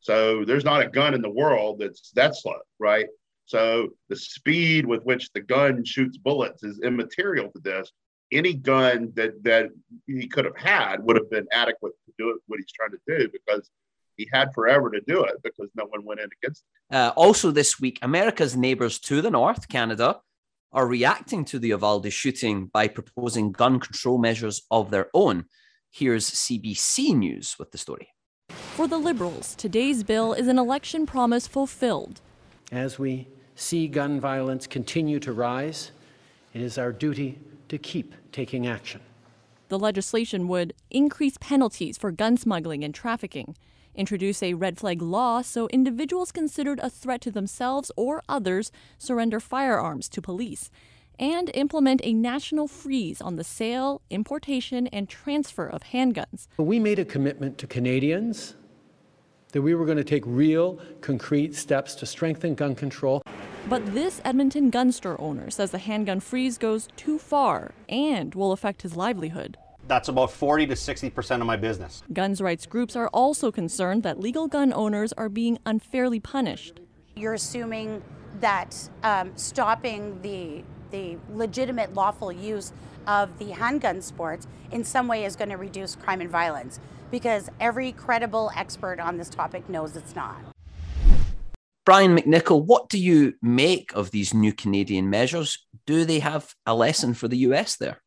So 0.00 0.44
there's 0.44 0.64
not 0.64 0.82
a 0.82 0.88
gun 0.88 1.14
in 1.14 1.22
the 1.22 1.30
world 1.30 1.78
that's 1.80 2.10
that 2.12 2.34
slow, 2.36 2.58
right? 2.78 3.06
So 3.46 3.90
the 4.08 4.16
speed 4.16 4.86
with 4.86 5.02
which 5.04 5.32
the 5.32 5.40
gun 5.40 5.84
shoots 5.84 6.18
bullets 6.18 6.64
is 6.64 6.80
immaterial 6.80 7.50
to 7.52 7.60
this. 7.60 7.90
Any 8.32 8.54
gun 8.54 9.12
that 9.14 9.42
that 9.44 9.70
he 10.06 10.26
could 10.26 10.44
have 10.44 10.56
had 10.56 11.04
would 11.04 11.16
have 11.16 11.30
been 11.30 11.46
adequate 11.52 11.92
to 12.06 12.12
do 12.18 12.40
what 12.48 12.58
he's 12.58 12.72
trying 12.72 12.90
to 12.90 12.98
do 13.06 13.28
because 13.28 13.70
he 14.16 14.28
had 14.32 14.52
forever 14.54 14.90
to 14.90 15.00
do 15.06 15.24
it 15.24 15.42
because 15.42 15.68
no 15.74 15.84
one 15.86 16.04
went 16.04 16.20
in 16.20 16.28
against 16.42 16.64
him. 16.90 16.98
Uh, 16.98 17.12
also, 17.16 17.50
this 17.50 17.80
week, 17.80 17.98
America's 18.02 18.56
neighbors 18.56 18.98
to 19.00 19.20
the 19.20 19.30
north, 19.30 19.68
Canada, 19.68 20.20
are 20.72 20.86
reacting 20.86 21.44
to 21.44 21.58
the 21.58 21.68
Uvalde 21.68 22.12
shooting 22.12 22.66
by 22.66 22.88
proposing 22.88 23.52
gun 23.52 23.80
control 23.80 24.18
measures 24.18 24.62
of 24.70 24.90
their 24.90 25.08
own. 25.14 25.44
Here's 25.90 26.30
CBC 26.30 27.16
News 27.16 27.56
with 27.58 27.70
the 27.72 27.78
story. 27.78 28.08
For 28.48 28.86
the 28.86 28.98
Liberals, 28.98 29.54
today's 29.54 30.02
bill 30.02 30.32
is 30.32 30.48
an 30.48 30.58
election 30.58 31.06
promise 31.06 31.46
fulfilled. 31.46 32.20
As 32.70 32.98
we 32.98 33.28
see 33.54 33.88
gun 33.88 34.20
violence 34.20 34.66
continue 34.66 35.18
to 35.20 35.32
rise, 35.32 35.92
it 36.52 36.60
is 36.60 36.78
our 36.78 36.92
duty 36.92 37.38
to 37.68 37.78
keep 37.78 38.14
taking 38.32 38.66
action. 38.66 39.00
The 39.68 39.78
legislation 39.78 40.46
would 40.48 40.74
increase 40.90 41.36
penalties 41.40 41.96
for 41.98 42.12
gun 42.12 42.36
smuggling 42.36 42.84
and 42.84 42.94
trafficking, 42.94 43.56
introduce 43.96 44.42
a 44.42 44.54
red 44.54 44.78
flag 44.78 45.02
law 45.02 45.42
so 45.42 45.68
individuals 45.68 46.30
considered 46.30 46.78
a 46.82 46.90
threat 46.90 47.20
to 47.22 47.30
themselves 47.30 47.90
or 47.96 48.22
others 48.28 48.70
surrender 48.98 49.40
firearms 49.40 50.08
to 50.10 50.22
police, 50.22 50.70
and 51.18 51.50
implement 51.54 52.00
a 52.04 52.12
national 52.12 52.68
freeze 52.68 53.20
on 53.20 53.36
the 53.36 53.44
sale, 53.44 54.02
importation, 54.10 54.86
and 54.88 55.08
transfer 55.08 55.66
of 55.66 55.82
handguns. 55.84 56.46
We 56.58 56.78
made 56.78 56.98
a 56.98 57.04
commitment 57.04 57.58
to 57.58 57.66
Canadians 57.66 58.54
that 59.52 59.62
we 59.62 59.74
were 59.74 59.86
going 59.86 59.96
to 59.96 60.04
take 60.04 60.24
real, 60.26 60.78
concrete 61.00 61.54
steps 61.54 61.94
to 61.94 62.06
strengthen 62.06 62.54
gun 62.54 62.74
control. 62.74 63.22
But 63.68 63.94
this 63.94 64.20
Edmonton 64.24 64.70
gun 64.70 64.92
store 64.92 65.20
owner 65.20 65.50
says 65.50 65.70
the 65.70 65.78
handgun 65.78 66.20
freeze 66.20 66.58
goes 66.58 66.88
too 66.96 67.18
far 67.18 67.72
and 67.88 68.34
will 68.34 68.52
affect 68.52 68.82
his 68.82 68.96
livelihood. 68.96 69.56
That's 69.86 70.08
about 70.08 70.30
40 70.30 70.66
to 70.68 70.74
60% 70.74 71.40
of 71.40 71.46
my 71.46 71.56
business. 71.56 72.02
Guns 72.12 72.40
rights 72.40 72.66
groups 72.66 72.96
are 72.96 73.08
also 73.08 73.52
concerned 73.52 74.02
that 74.02 74.18
legal 74.18 74.48
gun 74.48 74.72
owners 74.72 75.12
are 75.14 75.28
being 75.28 75.58
unfairly 75.64 76.20
punished. 76.20 76.80
You're 77.14 77.34
assuming 77.34 78.02
that 78.40 78.88
um, 79.02 79.32
stopping 79.36 80.20
the 80.22 80.62
the 80.92 81.16
legitimate 81.34 81.94
lawful 81.94 82.30
use 82.30 82.72
of 83.08 83.38
the 83.38 83.50
handgun 83.50 84.00
sports 84.00 84.46
in 84.70 84.84
some 84.84 85.08
way 85.08 85.24
is 85.24 85.34
going 85.34 85.48
to 85.48 85.56
reduce 85.56 85.96
crime 85.96 86.20
and 86.20 86.30
violence 86.30 86.78
because 87.10 87.50
every 87.58 87.90
credible 87.92 88.52
expert 88.56 89.00
on 89.00 89.16
this 89.16 89.28
topic 89.28 89.68
knows 89.68 89.96
it's 89.96 90.14
not. 90.14 90.36
Brian 91.84 92.16
McNicoll, 92.16 92.64
what 92.64 92.88
do 92.88 92.98
you 92.98 93.34
make 93.42 93.92
of 93.94 94.10
these 94.10 94.32
new 94.32 94.52
Canadian 94.52 95.10
measures? 95.10 95.66
Do 95.86 96.04
they 96.04 96.20
have 96.20 96.54
a 96.66 96.74
lesson 96.74 97.14
for 97.14 97.28
the 97.28 97.38
US 97.38 97.76
there? 97.76 98.00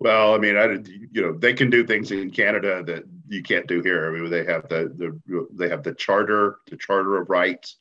Well, 0.00 0.34
I 0.34 0.38
mean, 0.38 0.56
I 0.56 0.64
you 1.12 1.22
know 1.22 1.32
they 1.36 1.52
can 1.52 1.70
do 1.70 1.86
things 1.86 2.10
in 2.10 2.30
Canada 2.30 2.82
that 2.84 3.04
you 3.28 3.42
can't 3.42 3.66
do 3.66 3.82
here. 3.82 4.08
I 4.08 4.18
mean, 4.18 4.30
they 4.30 4.44
have 4.44 4.68
the 4.68 4.92
the 4.96 5.46
they 5.52 5.68
have 5.68 5.82
the 5.82 5.94
charter, 5.94 6.58
the 6.68 6.76
charter 6.76 7.20
of 7.20 7.30
rights, 7.30 7.76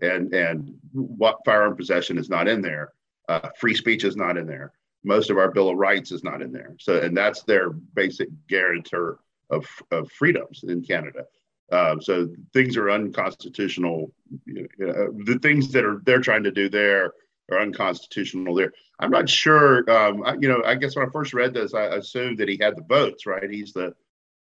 and 0.00 0.32
and 0.34 0.74
what 0.92 1.38
firearm 1.44 1.76
possession 1.76 2.18
is 2.18 2.28
not 2.28 2.48
in 2.48 2.62
there. 2.62 2.92
Uh, 3.28 3.48
free 3.58 3.74
speech 3.74 4.04
is 4.04 4.16
not 4.16 4.36
in 4.36 4.46
there. 4.46 4.72
Most 5.04 5.30
of 5.30 5.38
our 5.38 5.50
Bill 5.50 5.70
of 5.70 5.76
Rights 5.76 6.12
is 6.12 6.24
not 6.24 6.42
in 6.42 6.52
there. 6.52 6.74
So, 6.78 6.98
and 6.98 7.16
that's 7.16 7.42
their 7.42 7.70
basic 7.70 8.28
guarantor 8.48 9.18
of, 9.50 9.66
of 9.90 10.10
freedoms 10.12 10.64
in 10.66 10.82
Canada. 10.82 11.26
Uh, 11.70 11.98
so 12.00 12.28
things 12.52 12.76
are 12.76 12.90
unconstitutional. 12.90 14.12
You 14.46 14.68
know, 14.78 15.12
the 15.24 15.38
things 15.40 15.72
that 15.72 15.84
are 15.84 16.00
they're 16.04 16.20
trying 16.20 16.44
to 16.44 16.50
do 16.50 16.68
there 16.68 17.12
are 17.50 17.60
unconstitutional 17.60 18.54
there. 18.54 18.72
I'm 18.98 19.10
not 19.10 19.28
sure. 19.28 19.88
Um, 19.90 20.22
I, 20.24 20.34
you 20.34 20.48
know, 20.48 20.62
I 20.64 20.74
guess 20.76 20.96
when 20.96 21.06
I 21.06 21.10
first 21.10 21.34
read 21.34 21.52
this, 21.52 21.74
I 21.74 21.84
assumed 21.84 22.38
that 22.38 22.48
he 22.48 22.58
had 22.60 22.76
the 22.76 22.82
votes. 22.82 23.26
Right? 23.26 23.50
He's 23.50 23.72
the 23.72 23.94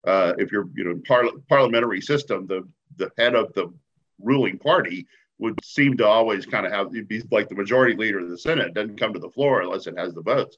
uh, 0.07 0.35
if 0.38 0.53
you're 0.53 0.69
you 0.75 0.85
know 0.85 1.00
par- 1.07 1.31
parliamentary 1.49 2.00
system, 2.00 2.47
the 2.47 2.67
the 2.97 3.11
head 3.19 3.35
of 3.35 3.53
the 3.55 3.73
ruling 4.21 4.59
party 4.59 5.07
would 5.38 5.62
seem 5.62 5.97
to 5.99 6.07
always 6.07 6.47
kind 6.47 6.65
of 6.67 6.73
have 6.73 6.91
be 7.09 7.23
like 7.31 7.49
the 7.49 7.55
majority 7.55 7.95
leader 7.95 8.21
of 8.21 8.31
the 8.31 8.38
Senate 8.38 8.75
doesn't 8.75 8.99
come 8.99 9.12
to 9.12 9.19
the 9.19 9.31
floor 9.31 9.61
unless 9.61 9.87
it 9.87 9.99
has 9.99 10.15
the 10.15 10.23
votes. 10.23 10.57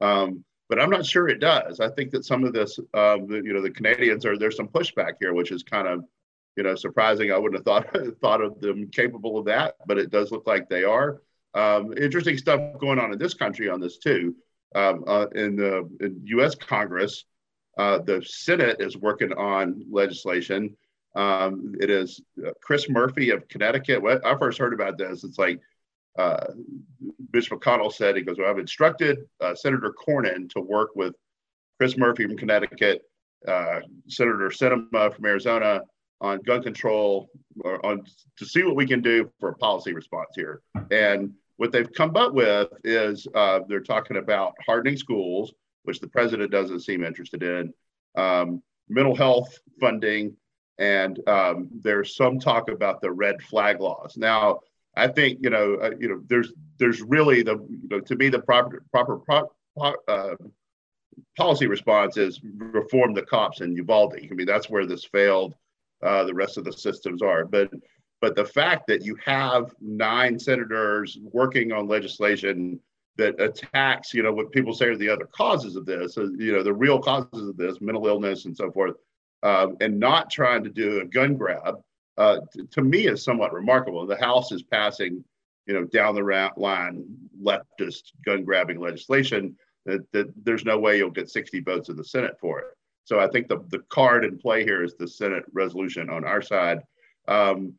Um, 0.00 0.44
but 0.68 0.80
I'm 0.80 0.90
not 0.90 1.04
sure 1.04 1.28
it 1.28 1.40
does. 1.40 1.80
I 1.80 1.88
think 1.90 2.12
that 2.12 2.24
some 2.24 2.44
of 2.44 2.52
this, 2.52 2.78
um, 2.94 3.26
the, 3.26 3.42
you 3.44 3.52
know, 3.52 3.60
the 3.60 3.70
Canadians 3.70 4.24
are 4.24 4.38
there's 4.38 4.56
some 4.56 4.68
pushback 4.68 5.14
here, 5.20 5.34
which 5.34 5.50
is 5.50 5.62
kind 5.62 5.86
of, 5.86 6.04
you 6.56 6.62
know, 6.62 6.74
surprising. 6.74 7.32
I 7.32 7.38
wouldn't 7.38 7.58
have 7.58 7.64
thought 7.64 7.96
thought 8.20 8.40
of 8.40 8.60
them 8.60 8.88
capable 8.88 9.38
of 9.38 9.46
that, 9.46 9.74
but 9.86 9.98
it 9.98 10.10
does 10.10 10.30
look 10.30 10.46
like 10.46 10.68
they 10.68 10.84
are. 10.84 11.20
Um, 11.54 11.92
interesting 11.96 12.38
stuff 12.38 12.60
going 12.78 12.98
on 12.98 13.12
in 13.12 13.18
this 13.18 13.34
country 13.34 13.68
on 13.68 13.80
this 13.80 13.98
too. 13.98 14.34
Um, 14.74 15.04
uh, 15.06 15.26
in 15.34 15.56
the 15.56 15.88
in 16.00 16.20
U.S. 16.26 16.54
Congress, 16.54 17.24
uh, 17.76 17.98
the 17.98 18.22
Senate 18.24 18.76
is 18.80 18.96
working 18.96 19.32
on 19.32 19.84
legislation. 19.90 20.76
Um, 21.16 21.74
it 21.80 21.90
is 21.90 22.20
uh, 22.46 22.50
Chris 22.62 22.88
Murphy 22.88 23.30
of 23.30 23.48
Connecticut. 23.48 24.00
When 24.00 24.24
I 24.24 24.36
first 24.38 24.58
heard 24.58 24.72
about 24.72 24.96
this, 24.96 25.24
it's 25.24 25.38
like 25.38 25.60
uh, 26.18 26.46
Mitch 27.32 27.50
McConnell 27.50 27.92
said, 27.92 28.16
he 28.16 28.22
goes, 28.22 28.38
well, 28.38 28.50
I've 28.50 28.58
instructed 28.58 29.18
uh, 29.40 29.54
Senator 29.54 29.92
Cornyn 29.92 30.48
to 30.50 30.60
work 30.60 30.90
with 30.94 31.14
Chris 31.78 31.96
Murphy 31.96 32.26
from 32.26 32.36
Connecticut, 32.36 33.02
uh, 33.48 33.80
Senator 34.08 34.50
Sinema 34.50 35.14
from 35.14 35.24
Arizona 35.24 35.82
on 36.20 36.40
gun 36.42 36.62
control, 36.62 37.30
on 37.82 38.04
to 38.36 38.44
see 38.44 38.62
what 38.62 38.76
we 38.76 38.86
can 38.86 39.00
do 39.00 39.30
for 39.40 39.48
a 39.48 39.54
policy 39.54 39.94
response 39.94 40.28
here. 40.34 40.60
And 40.90 41.32
what 41.60 41.72
they've 41.72 41.92
come 41.92 42.16
up 42.16 42.32
with 42.32 42.68
is 42.84 43.26
uh, 43.34 43.60
they're 43.68 43.80
talking 43.82 44.16
about 44.16 44.54
hardening 44.64 44.96
schools, 44.96 45.52
which 45.82 46.00
the 46.00 46.08
president 46.08 46.50
doesn't 46.50 46.80
seem 46.80 47.04
interested 47.04 47.42
in, 47.42 47.70
um, 48.16 48.62
mental 48.88 49.14
health 49.14 49.58
funding, 49.78 50.34
and 50.78 51.20
um, 51.28 51.68
there's 51.82 52.16
some 52.16 52.40
talk 52.40 52.70
about 52.70 53.02
the 53.02 53.12
red 53.12 53.42
flag 53.42 53.78
laws. 53.78 54.16
Now, 54.16 54.60
I 54.96 55.08
think 55.08 55.40
you 55.42 55.50
know, 55.50 55.74
uh, 55.74 55.90
you 56.00 56.08
know, 56.08 56.22
there's 56.28 56.50
there's 56.78 57.02
really 57.02 57.42
the 57.42 57.56
you 57.68 57.88
know 57.90 58.00
to 58.00 58.16
me 58.16 58.30
the 58.30 58.38
proper 58.38 58.82
proper 58.90 59.18
pro, 59.18 59.50
uh, 60.08 60.36
policy 61.36 61.66
response 61.66 62.16
is 62.16 62.40
reform 62.56 63.12
the 63.12 63.20
cops 63.20 63.60
in 63.60 63.76
Uvalde. 63.76 64.14
I 64.16 64.34
mean, 64.34 64.46
that's 64.46 64.70
where 64.70 64.86
this 64.86 65.04
failed. 65.04 65.54
Uh, 66.02 66.24
the 66.24 66.32
rest 66.32 66.56
of 66.56 66.64
the 66.64 66.72
systems 66.72 67.20
are, 67.20 67.44
but 67.44 67.70
but 68.20 68.36
the 68.36 68.44
fact 68.44 68.86
that 68.88 69.04
you 69.04 69.16
have 69.24 69.74
nine 69.80 70.38
senators 70.38 71.18
working 71.32 71.72
on 71.72 71.88
legislation 71.88 72.78
that 73.16 73.40
attacks, 73.40 74.14
you 74.14 74.22
know, 74.22 74.32
what 74.32 74.52
people 74.52 74.72
say 74.72 74.86
are 74.86 74.96
the 74.96 75.08
other 75.08 75.26
causes 75.26 75.76
of 75.76 75.86
this, 75.86 76.16
uh, 76.16 76.28
you 76.38 76.52
know, 76.52 76.62
the 76.62 76.72
real 76.72 76.98
causes 76.98 77.48
of 77.48 77.56
this, 77.56 77.80
mental 77.80 78.06
illness 78.06 78.44
and 78.44 78.56
so 78.56 78.70
forth, 78.70 78.96
um, 79.42 79.76
and 79.80 79.98
not 79.98 80.30
trying 80.30 80.62
to 80.64 80.70
do 80.70 81.00
a 81.00 81.04
gun 81.04 81.36
grab, 81.36 81.80
uh, 82.18 82.38
t- 82.52 82.66
to 82.70 82.82
me 82.82 83.06
is 83.06 83.22
somewhat 83.22 83.52
remarkable. 83.52 84.06
The 84.06 84.16
House 84.16 84.52
is 84.52 84.62
passing, 84.62 85.24
you 85.66 85.74
know, 85.74 85.84
down 85.84 86.14
the 86.14 86.24
ra- 86.24 86.52
line 86.56 87.04
leftist 87.42 88.12
gun 88.24 88.44
grabbing 88.44 88.80
legislation 88.80 89.56
that, 89.86 90.00
that 90.12 90.32
there's 90.44 90.64
no 90.64 90.78
way 90.78 90.98
you'll 90.98 91.10
get 91.10 91.30
60 91.30 91.60
votes 91.60 91.88
in 91.88 91.96
the 91.96 92.04
Senate 92.04 92.36
for 92.40 92.60
it. 92.60 92.66
So 93.04 93.18
I 93.18 93.28
think 93.28 93.48
the, 93.48 93.64
the 93.68 93.80
card 93.88 94.24
in 94.24 94.38
play 94.38 94.62
here 94.62 94.84
is 94.84 94.94
the 94.94 95.08
Senate 95.08 95.44
resolution 95.52 96.10
on 96.10 96.24
our 96.24 96.42
side. 96.42 96.80
Um, 97.28 97.74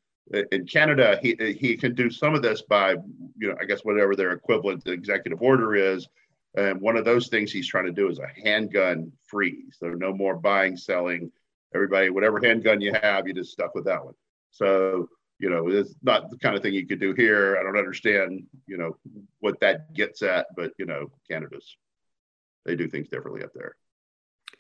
in 0.51 0.65
Canada, 0.65 1.19
he, 1.21 1.35
he 1.59 1.75
can 1.75 1.93
do 1.95 2.09
some 2.09 2.35
of 2.35 2.41
this 2.41 2.61
by, 2.61 2.91
you 3.37 3.47
know, 3.47 3.55
I 3.59 3.65
guess 3.65 3.81
whatever 3.81 4.15
their 4.15 4.31
equivalent 4.31 4.87
executive 4.87 5.41
order 5.41 5.75
is. 5.75 6.07
And 6.55 6.81
one 6.81 6.97
of 6.97 7.05
those 7.05 7.27
things 7.27 7.51
he's 7.51 7.67
trying 7.67 7.85
to 7.85 7.91
do 7.91 8.09
is 8.09 8.19
a 8.19 8.27
handgun 8.43 9.11
freeze. 9.25 9.77
So 9.79 9.87
no 9.87 10.13
more 10.13 10.35
buying, 10.35 10.77
selling, 10.77 11.31
everybody, 11.73 12.09
whatever 12.09 12.39
handgun 12.43 12.81
you 12.81 12.93
have, 13.01 13.27
you 13.27 13.33
just 13.33 13.51
stuck 13.51 13.73
with 13.73 13.85
that 13.85 14.03
one. 14.03 14.15
So, 14.51 15.09
you 15.39 15.49
know, 15.49 15.69
it's 15.69 15.95
not 16.03 16.29
the 16.29 16.37
kind 16.37 16.55
of 16.55 16.61
thing 16.61 16.73
you 16.73 16.85
could 16.85 16.99
do 16.99 17.13
here. 17.13 17.57
I 17.57 17.63
don't 17.63 17.77
understand, 17.77 18.43
you 18.67 18.77
know, 18.77 18.97
what 19.39 19.59
that 19.61 19.93
gets 19.93 20.21
at, 20.21 20.47
but, 20.55 20.71
you 20.77 20.85
know, 20.85 21.11
Canada's, 21.29 21.77
they 22.65 22.75
do 22.75 22.87
things 22.87 23.07
differently 23.09 23.43
up 23.43 23.53
there. 23.55 23.75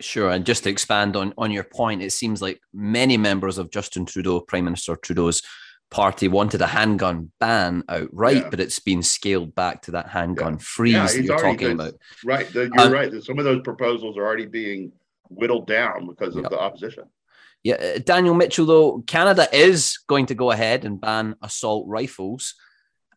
Sure. 0.03 0.29
And 0.29 0.45
just 0.45 0.63
to 0.63 0.69
expand 0.69 1.15
on, 1.15 1.33
on 1.37 1.51
your 1.51 1.63
point, 1.63 2.01
it 2.01 2.11
seems 2.11 2.41
like 2.41 2.61
many 2.73 3.17
members 3.17 3.57
of 3.57 3.71
Justin 3.71 4.05
Trudeau, 4.05 4.41
Prime 4.41 4.65
Minister 4.65 4.95
Trudeau's 4.95 5.41
party, 5.89 6.27
wanted 6.27 6.61
a 6.61 6.67
handgun 6.67 7.31
ban 7.39 7.83
outright, 7.89 8.37
yeah. 8.37 8.49
but 8.49 8.59
it's 8.59 8.79
been 8.79 9.03
scaled 9.03 9.53
back 9.55 9.81
to 9.83 9.91
that 9.91 10.07
handgun 10.07 10.53
yeah. 10.53 10.59
freeze 10.59 10.93
yeah, 10.93 11.05
that 11.07 11.23
you're 11.23 11.39
talking 11.39 11.71
about. 11.71 11.93
Right. 12.25 12.51
The, 12.51 12.71
you're 12.73 12.87
um, 12.87 12.93
right. 12.93 13.23
Some 13.23 13.39
of 13.39 13.45
those 13.45 13.61
proposals 13.61 14.17
are 14.17 14.25
already 14.25 14.45
being 14.45 14.91
whittled 15.29 15.67
down 15.67 16.07
because 16.07 16.35
of 16.35 16.43
the 16.43 16.59
opposition. 16.59 17.05
Yeah, 17.63 17.75
uh, 17.75 17.99
Daniel 17.99 18.33
Mitchell, 18.33 18.65
though, 18.65 19.03
Canada 19.05 19.47
is 19.53 19.99
going 20.07 20.25
to 20.27 20.35
go 20.35 20.51
ahead 20.51 20.83
and 20.83 20.99
ban 20.99 21.35
assault 21.41 21.87
rifles. 21.87 22.55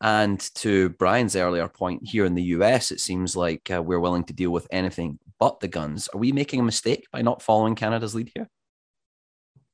And 0.01 0.39
to 0.57 0.91
Brian's 0.91 1.35
earlier 1.35 1.67
point, 1.69 2.07
here 2.07 2.27
in 2.27 2.35
the 2.35 2.43
US, 2.43 2.91
it 2.91 3.01
seems 3.01 3.35
like 3.37 3.71
uh, 3.71 3.83
we're 3.83 4.01
willing 4.01 4.25
to 4.25 4.35
deal 4.35 4.51
with 4.51 4.67
anything 4.71 5.19
but 5.39 5.61
the 5.61 5.69
guns. 5.69 6.09
Are 6.09 6.19
we 6.19 6.33
making 6.33 6.61
a 6.61 6.65
mistake 6.65 7.05
by 7.13 7.23
not 7.23 7.43
following 7.43 7.75
Canada's 7.75 8.15
lead 8.15 8.31
here? 8.35 8.49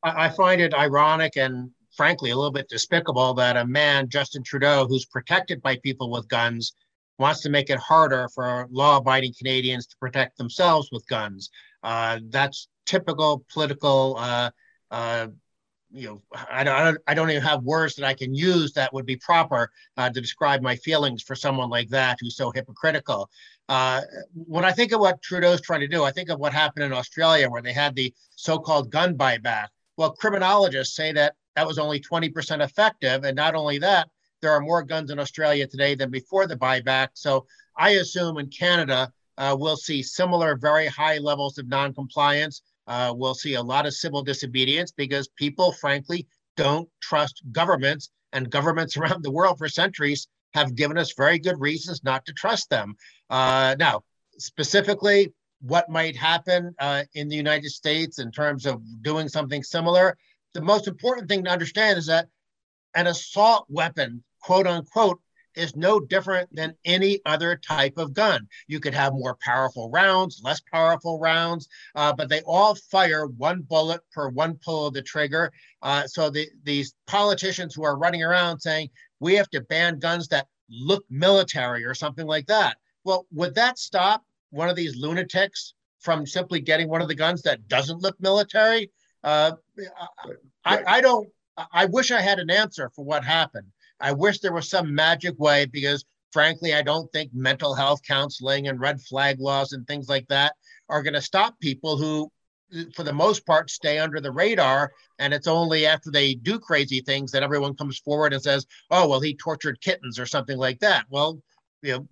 I 0.02 0.30
find 0.30 0.60
it 0.60 0.72
ironic 0.72 1.36
and 1.36 1.70
frankly 1.94 2.30
a 2.30 2.36
little 2.36 2.52
bit 2.52 2.68
despicable 2.68 3.34
that 3.34 3.56
a 3.56 3.66
man, 3.66 4.08
Justin 4.08 4.42
Trudeau, 4.42 4.86
who's 4.86 5.04
protected 5.04 5.60
by 5.60 5.76
people 5.82 6.10
with 6.10 6.28
guns, 6.28 6.72
wants 7.18 7.42
to 7.42 7.50
make 7.50 7.68
it 7.68 7.78
harder 7.78 8.28
for 8.34 8.66
law 8.70 8.96
abiding 8.96 9.34
Canadians 9.36 9.86
to 9.88 9.96
protect 9.98 10.38
themselves 10.38 10.88
with 10.90 11.06
guns. 11.06 11.50
Uh, 11.82 12.18
that's 12.30 12.68
typical 12.86 13.44
political 13.52 14.16
uh, 14.18 14.50
uh, 14.90 15.28
you 15.92 16.06
know, 16.06 16.22
I 16.50 16.62
don't, 16.62 16.98
I 17.06 17.14
don't 17.14 17.30
even 17.30 17.42
have 17.42 17.62
words 17.64 17.96
that 17.96 18.06
I 18.06 18.14
can 18.14 18.32
use 18.32 18.72
that 18.74 18.92
would 18.94 19.06
be 19.06 19.16
proper 19.16 19.70
uh, 19.96 20.08
to 20.08 20.20
describe 20.20 20.62
my 20.62 20.76
feelings 20.76 21.22
for 21.22 21.34
someone 21.34 21.68
like 21.68 21.88
that 21.88 22.18
who's 22.20 22.36
so 22.36 22.52
hypocritical. 22.52 23.28
Uh, 23.70 24.02
when 24.34 24.64
I 24.64 24.72
think 24.72 24.92
of 24.92 25.00
what 25.00 25.22
Trudeau's 25.22 25.62
trying 25.62 25.80
to 25.80 25.88
do, 25.88 26.04
I 26.04 26.10
think 26.10 26.28
of 26.28 26.38
what 26.38 26.52
happened 26.52 26.84
in 26.84 26.92
Australia 26.92 27.48
where 27.48 27.62
they 27.62 27.72
had 27.72 27.94
the 27.94 28.12
so-called 28.36 28.90
gun 28.90 29.16
buyback. 29.16 29.68
Well, 29.96 30.10
criminologists 30.10 30.96
say 30.96 31.12
that 31.12 31.36
that 31.56 31.66
was 31.66 31.78
only 31.78 32.00
20% 32.00 32.62
effective, 32.62 33.24
and 33.24 33.36
not 33.36 33.54
only 33.54 33.78
that, 33.78 34.08
there 34.42 34.52
are 34.52 34.60
more 34.60 34.82
guns 34.82 35.10
in 35.10 35.18
Australia 35.18 35.66
today 35.66 35.94
than 35.94 36.10
before 36.10 36.46
the 36.46 36.56
buyback. 36.56 37.08
So 37.14 37.46
I 37.78 37.90
assume 37.90 38.38
in 38.38 38.48
Canada 38.48 39.12
uh, 39.38 39.56
we'll 39.58 39.76
see 39.76 40.02
similar 40.02 40.56
very 40.56 40.86
high 40.86 41.18
levels 41.18 41.56
of 41.56 41.68
non-compliance 41.68 42.62
uh, 42.90 43.14
we'll 43.16 43.34
see 43.34 43.54
a 43.54 43.62
lot 43.62 43.86
of 43.86 43.94
civil 43.94 44.20
disobedience 44.20 44.90
because 44.90 45.28
people, 45.28 45.70
frankly, 45.70 46.26
don't 46.56 46.88
trust 47.00 47.40
governments, 47.52 48.10
and 48.32 48.50
governments 48.50 48.96
around 48.96 49.22
the 49.22 49.30
world 49.30 49.58
for 49.58 49.68
centuries 49.68 50.26
have 50.54 50.74
given 50.74 50.98
us 50.98 51.14
very 51.16 51.38
good 51.38 51.60
reasons 51.60 52.02
not 52.04 52.24
to 52.26 52.32
trust 52.32 52.70
them. 52.70 52.94
Uh, 53.28 53.76
now, 53.78 54.02
specifically, 54.38 55.32
what 55.60 55.88
might 55.88 56.16
happen 56.16 56.74
uh, 56.78 57.04
in 57.14 57.28
the 57.28 57.36
United 57.36 57.70
States 57.70 58.18
in 58.18 58.30
terms 58.30 58.66
of 58.66 58.82
doing 59.02 59.28
something 59.28 59.62
similar? 59.62 60.16
The 60.54 60.62
most 60.62 60.88
important 60.88 61.28
thing 61.28 61.44
to 61.44 61.50
understand 61.50 61.98
is 61.98 62.06
that 62.06 62.28
an 62.94 63.06
assault 63.06 63.66
weapon, 63.68 64.24
quote 64.40 64.66
unquote, 64.66 65.20
is 65.54 65.76
no 65.76 66.00
different 66.00 66.54
than 66.54 66.74
any 66.84 67.20
other 67.26 67.56
type 67.56 67.98
of 67.98 68.14
gun. 68.14 68.48
You 68.68 68.80
could 68.80 68.94
have 68.94 69.12
more 69.12 69.36
powerful 69.40 69.90
rounds, 69.90 70.40
less 70.44 70.60
powerful 70.60 71.18
rounds, 71.18 71.68
uh, 71.94 72.12
but 72.12 72.28
they 72.28 72.40
all 72.42 72.74
fire 72.74 73.26
one 73.26 73.62
bullet 73.62 74.00
per 74.12 74.28
one 74.28 74.58
pull 74.64 74.86
of 74.86 74.94
the 74.94 75.02
trigger. 75.02 75.52
Uh, 75.82 76.06
so 76.06 76.30
the, 76.30 76.48
these 76.62 76.94
politicians 77.06 77.74
who 77.74 77.84
are 77.84 77.98
running 77.98 78.22
around 78.22 78.60
saying 78.60 78.88
we 79.20 79.34
have 79.34 79.50
to 79.50 79.60
ban 79.60 79.98
guns 79.98 80.28
that 80.28 80.48
look 80.68 81.04
military 81.10 81.84
or 81.84 81.94
something 81.94 82.26
like 82.26 82.46
that. 82.46 82.78
Well, 83.04 83.26
would 83.32 83.54
that 83.54 83.78
stop 83.78 84.24
one 84.50 84.68
of 84.68 84.76
these 84.76 84.96
lunatics 84.96 85.74
from 86.00 86.26
simply 86.26 86.60
getting 86.60 86.88
one 86.88 87.02
of 87.02 87.08
the 87.08 87.14
guns 87.14 87.42
that 87.42 87.68
doesn't 87.68 88.00
look 88.00 88.20
military? 88.20 88.90
Uh, 89.22 89.52
I, 90.64 90.82
I 90.86 91.00
don't. 91.00 91.28
I 91.72 91.84
wish 91.86 92.10
I 92.10 92.20
had 92.22 92.38
an 92.38 92.50
answer 92.50 92.90
for 92.94 93.04
what 93.04 93.24
happened. 93.24 93.66
I 94.00 94.12
wish 94.12 94.40
there 94.40 94.52
was 94.52 94.70
some 94.70 94.94
magic 94.94 95.38
way 95.38 95.66
because, 95.66 96.06
frankly, 96.32 96.72
I 96.72 96.80
don't 96.80 97.12
think 97.12 97.32
mental 97.34 97.74
health 97.74 98.00
counseling 98.02 98.68
and 98.68 98.80
red 98.80 99.00
flag 99.02 99.40
laws 99.40 99.72
and 99.72 99.86
things 99.86 100.08
like 100.08 100.26
that 100.28 100.54
are 100.88 101.02
going 101.02 101.14
to 101.14 101.20
stop 101.20 101.60
people 101.60 101.98
who, 101.98 102.32
for 102.94 103.02
the 103.02 103.12
most 103.12 103.46
part, 103.46 103.70
stay 103.70 103.98
under 103.98 104.20
the 104.20 104.30
radar. 104.30 104.92
And 105.18 105.34
it's 105.34 105.46
only 105.46 105.86
after 105.86 106.10
they 106.10 106.34
do 106.34 106.58
crazy 106.58 107.00
things 107.00 107.32
that 107.32 107.42
everyone 107.42 107.74
comes 107.74 107.98
forward 107.98 108.32
and 108.32 108.42
says, 108.42 108.66
oh, 108.90 109.08
well, 109.08 109.20
he 109.20 109.34
tortured 109.34 109.80
kittens 109.80 110.18
or 110.18 110.26
something 110.26 110.58
like 110.58 110.80
that. 110.80 111.04
Well, 111.10 111.40
you 111.82 111.92
know, 111.92 112.08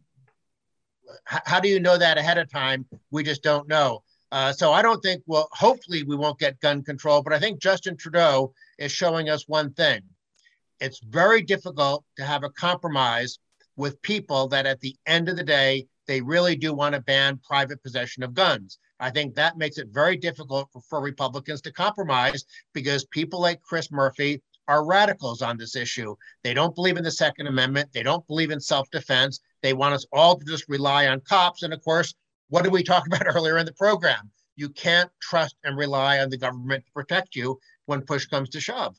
how 1.24 1.60
do 1.60 1.68
you 1.68 1.80
know 1.80 1.96
that 1.96 2.18
ahead 2.18 2.38
of 2.38 2.50
time? 2.50 2.86
We 3.10 3.22
just 3.22 3.42
don't 3.42 3.68
know. 3.68 4.02
Uh, 4.30 4.52
so 4.52 4.72
I 4.72 4.82
don't 4.82 5.00
think, 5.00 5.22
well, 5.26 5.48
hopefully 5.52 6.02
we 6.02 6.16
won't 6.16 6.38
get 6.38 6.60
gun 6.60 6.82
control, 6.82 7.22
but 7.22 7.32
I 7.32 7.38
think 7.38 7.60
Justin 7.60 7.96
Trudeau 7.96 8.52
is 8.78 8.92
showing 8.92 9.30
us 9.30 9.48
one 9.48 9.72
thing 9.72 10.02
it's 10.80 11.00
very 11.00 11.42
difficult 11.42 12.04
to 12.16 12.24
have 12.24 12.44
a 12.44 12.50
compromise 12.50 13.38
with 13.76 14.00
people 14.02 14.48
that 14.48 14.66
at 14.66 14.80
the 14.80 14.96
end 15.06 15.28
of 15.28 15.36
the 15.36 15.44
day, 15.44 15.86
they 16.06 16.20
really 16.20 16.56
do 16.56 16.72
want 16.72 16.94
to 16.94 17.00
ban 17.00 17.40
private 17.46 17.82
possession 17.82 18.22
of 18.22 18.34
guns. 18.34 18.78
I 19.00 19.10
think 19.10 19.34
that 19.34 19.58
makes 19.58 19.78
it 19.78 19.88
very 19.88 20.16
difficult 20.16 20.70
for, 20.72 20.80
for 20.80 21.00
Republicans 21.00 21.60
to 21.62 21.72
compromise 21.72 22.44
because 22.72 23.04
people 23.06 23.40
like 23.40 23.62
Chris 23.62 23.90
Murphy 23.90 24.42
are 24.66 24.84
radicals 24.84 25.40
on 25.40 25.56
this 25.56 25.74
issue. 25.74 26.14
They 26.44 26.54
don't 26.54 26.74
believe 26.74 26.96
in 26.96 27.04
the 27.04 27.10
Second 27.10 27.46
Amendment. 27.46 27.90
They 27.92 28.02
don't 28.02 28.26
believe 28.26 28.50
in 28.50 28.60
self 28.60 28.90
defense. 28.90 29.40
They 29.62 29.72
want 29.72 29.94
us 29.94 30.06
all 30.12 30.36
to 30.36 30.44
just 30.44 30.68
rely 30.68 31.08
on 31.08 31.20
cops. 31.20 31.62
And 31.62 31.72
of 31.72 31.82
course, 31.82 32.14
what 32.48 32.62
did 32.62 32.72
we 32.72 32.82
talk 32.82 33.06
about 33.06 33.26
earlier 33.26 33.58
in 33.58 33.66
the 33.66 33.72
program? 33.72 34.30
You 34.56 34.68
can't 34.68 35.10
trust 35.20 35.56
and 35.64 35.76
rely 35.76 36.18
on 36.18 36.30
the 36.30 36.36
government 36.36 36.84
to 36.84 36.92
protect 36.92 37.34
you 37.34 37.58
when 37.86 38.02
push 38.02 38.26
comes 38.26 38.50
to 38.50 38.60
shove. 38.60 38.96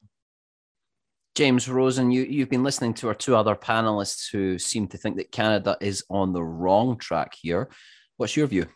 James 1.35 1.69
Rosen, 1.69 2.11
you, 2.11 2.23
you've 2.23 2.49
been 2.49 2.63
listening 2.63 2.93
to 2.95 3.07
our 3.07 3.13
two 3.13 3.35
other 3.35 3.55
panelists 3.55 4.31
who 4.31 4.57
seem 4.57 4.87
to 4.87 4.97
think 4.97 5.17
that 5.17 5.31
Canada 5.31 5.77
is 5.79 6.03
on 6.09 6.33
the 6.33 6.43
wrong 6.43 6.97
track 6.97 7.33
here. 7.39 7.69
What's 8.17 8.35
your 8.35 8.47
view? 8.47 8.67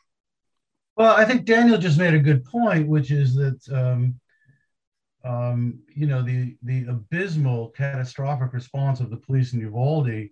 Well, 0.96 1.16
I 1.16 1.26
think 1.26 1.46
Daniel 1.46 1.78
just 1.78 1.98
made 1.98 2.14
a 2.14 2.20
good 2.20 2.46
point, 2.46 2.88
which 2.88 3.10
is 3.10 3.34
that 3.36 3.60
um, 3.72 4.20
um, 5.24 5.80
you 5.96 6.06
know 6.06 6.22
the 6.22 6.56
the 6.64 6.86
abysmal, 6.88 7.70
catastrophic 7.70 8.54
response 8.54 9.00
of 9.00 9.10
the 9.10 9.18
police 9.18 9.54
in 9.54 9.60
Uvalde 9.60 10.30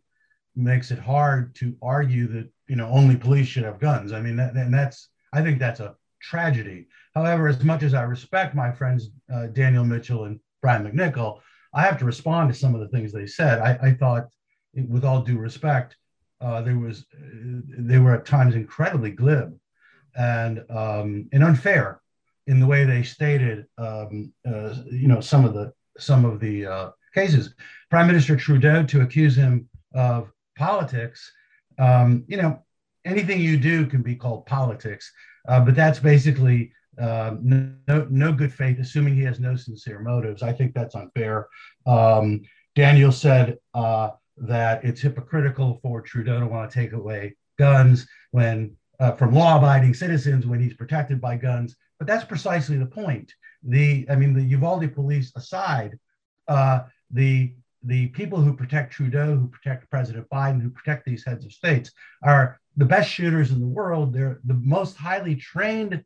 makes 0.56 0.91
it 0.91 1.00
hard 1.00 1.56
to 1.56 1.75
argue 1.82 2.27
that 2.27 2.50
you 2.68 2.75
know 2.75 2.88
only 2.89 3.15
police 3.15 3.48
should 3.48 3.63
have 3.63 3.80
guns. 3.80 4.12
I 4.12 4.22
mean, 4.22 4.36
that, 4.36 4.56
and 4.56 4.74
that's 4.74 5.10
I 5.34 5.41
think 5.41 5.58
that's 5.58 5.80
a 5.80 5.96
tragedy. 6.22 6.88
However, 7.15 7.48
as 7.48 7.63
much 7.63 7.82
as 7.82 7.96
I 7.96 8.03
respect 8.03 8.53
my 8.53 8.72
friends 8.72 9.10
uh, 9.34 9.48
Daniel 9.48 9.84
Mitchell 9.84 10.25
and 10.25 10.39
Brian 10.62 10.84
McNicoll, 10.84 11.39
I 11.74 11.82
have 11.82 11.98
to 12.00 12.06
respond 12.06 12.53
to 12.53 12.60
some 12.60 12.75
of 12.75 12.82
the 12.82 12.89
things 12.89 13.12
they 13.12 13.25
said. 13.25 13.60
I, 13.60 13.80
I 13.82 13.94
thought, 13.94 14.27
with 14.75 15.06
all 15.06 15.22
due 15.24 15.39
respect, 15.39 15.96
uh, 16.39 16.62
there 16.62 16.77
was 16.77 17.06
uh, 17.15 17.62
they 17.80 17.98
were 17.98 18.13
at 18.13 18.25
times 18.27 18.53
incredibly 18.53 19.10
glib 19.10 19.58
and 20.15 20.63
um, 20.70 21.30
and 21.32 21.44
unfair 21.44 22.01
in 22.48 22.60
the 22.60 22.68
way 22.68 22.84
they 22.84 23.03
stated, 23.03 23.65
um, 23.77 24.34
uh, 24.48 24.75
you 24.91 25.08
know, 25.08 25.22
some 25.22 25.46
of 25.46 25.53
the 25.53 25.74
some 25.98 26.25
of 26.25 26.39
the 26.39 26.65
uh, 26.65 26.89
cases. 27.13 27.53
Prime 27.89 28.08
Minister 28.08 28.36
Trudeau 28.36 28.84
to 28.84 29.01
accuse 29.01 29.36
him 29.36 29.70
of 29.94 30.32
politics, 30.58 31.32
um, 31.77 32.24
you 32.27 32.38
know, 32.38 32.63
anything 33.06 33.41
you 33.41 33.58
do 33.58 33.86
can 33.86 34.01
be 34.01 34.15
called 34.15 34.46
politics, 34.46 35.12
uh, 35.48 35.60
but 35.60 35.75
that's 35.75 36.00
basically 36.00 36.72
uh, 37.00 37.36
no, 37.41 38.08
no 38.10 38.32
good 38.32 38.53
faith, 38.53 38.80
assuming 38.80 39.15
he 39.15 39.24
has 39.24 39.39
no 39.39 39.56
sincere 39.56 40.00
motives. 40.00 40.44
I 40.44 40.53
think 40.53 40.74
that's 40.74 40.96
unfair. 40.96 41.48
Um, 41.86 42.41
Daniel 42.75 43.12
said 43.12 43.58
uh, 43.74 44.12
that 44.38 44.84
it's 44.84 45.01
hypocritical 45.01 45.80
for 45.82 46.01
Trudeau 46.01 46.39
to 46.39 46.48
want 46.48 46.70
to 46.70 46.80
take 46.80 46.94
away 46.94 47.36
guns 47.58 48.08
when 48.32 48.75
uh, 49.01 49.12
from 49.13 49.34
law-abiding 49.34 49.96
citizens 49.96 50.46
when 50.46 50.62
he's 50.62 50.75
protected 50.75 51.20
by 51.20 51.36
guns. 51.36 51.75
But 51.98 52.08
that's 52.08 52.24
precisely 52.24 52.77
the 52.77 52.86
point. 52.86 53.34
The 53.63 54.05
I 54.10 54.15
mean, 54.15 54.34
the 54.34 54.43
Uvalde 54.43 54.93
police 54.93 55.31
aside, 55.36 56.00
uh, 56.48 56.81
the 57.10 57.53
the 57.84 58.08
people 58.10 58.39
who 58.39 58.55
protect 58.55 58.93
Trudeau, 58.93 59.36
who 59.36 59.48
protect 59.48 59.89
President 59.89 60.27
Biden, 60.29 60.62
who 60.62 60.70
protect 60.70 61.05
these 61.05 61.25
heads 61.25 61.46
of 61.46 61.51
states, 61.51 61.91
are 62.24 62.60
the 62.77 62.86
best 62.86 63.10
shooters 63.10 63.51
in 63.51 63.60
the 63.60 63.67
world. 63.67 64.13
They're 64.13 64.39
the 64.46 64.53
most 64.53 64.98
highly 64.98 65.36
trained 65.36 66.03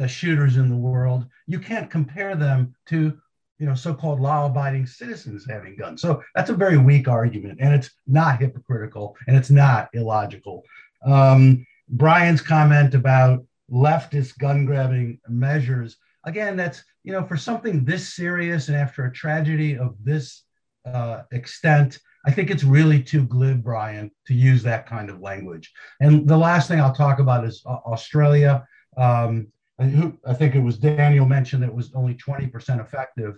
uh, 0.00 0.06
shooters 0.06 0.58
in 0.58 0.68
the 0.68 0.76
world. 0.76 1.26
You 1.46 1.58
can't 1.58 1.90
compare 1.90 2.36
them 2.36 2.74
to 2.86 3.18
you 3.58 3.66
know 3.66 3.74
so-called 3.74 4.20
law-abiding 4.20 4.86
citizens 4.86 5.46
having 5.48 5.76
guns. 5.76 6.02
So 6.02 6.22
that's 6.34 6.50
a 6.50 6.54
very 6.54 6.76
weak 6.76 7.08
argument, 7.08 7.58
and 7.62 7.74
it's 7.74 7.90
not 8.06 8.40
hypocritical, 8.40 9.16
and 9.26 9.36
it's 9.36 9.50
not 9.50 9.88
illogical. 9.94 10.64
Um, 11.06 11.66
Brian's 11.88 12.40
comment 12.40 12.94
about 12.94 13.44
leftist 13.70 14.38
gun 14.38 14.64
grabbing 14.64 15.18
measures 15.28 15.96
again 16.24 16.56
that's 16.56 16.84
you 17.04 17.12
know 17.12 17.24
for 17.24 17.36
something 17.36 17.84
this 17.84 18.14
serious 18.14 18.68
and 18.68 18.76
after 18.76 19.06
a 19.06 19.12
tragedy 19.12 19.76
of 19.76 19.96
this 20.04 20.44
uh, 20.84 21.22
extent 21.32 21.98
i 22.26 22.30
think 22.30 22.50
it's 22.50 22.62
really 22.62 23.02
too 23.02 23.24
glib 23.24 23.62
brian 23.62 24.10
to 24.26 24.34
use 24.34 24.62
that 24.62 24.86
kind 24.86 25.10
of 25.10 25.20
language. 25.20 25.72
And 26.00 26.28
the 26.28 26.36
last 26.36 26.68
thing 26.68 26.80
i'll 26.80 26.94
talk 26.94 27.18
about 27.18 27.44
is 27.44 27.62
uh, 27.66 27.78
australia. 27.86 28.66
Um, 28.96 29.48
I 29.78 30.32
think 30.32 30.54
it 30.54 30.62
was 30.62 30.78
daniel 30.78 31.26
mentioned 31.26 31.62
that 31.62 31.68
it 31.68 31.74
was 31.74 31.92
only 31.94 32.14
20% 32.14 32.80
effective. 32.80 33.36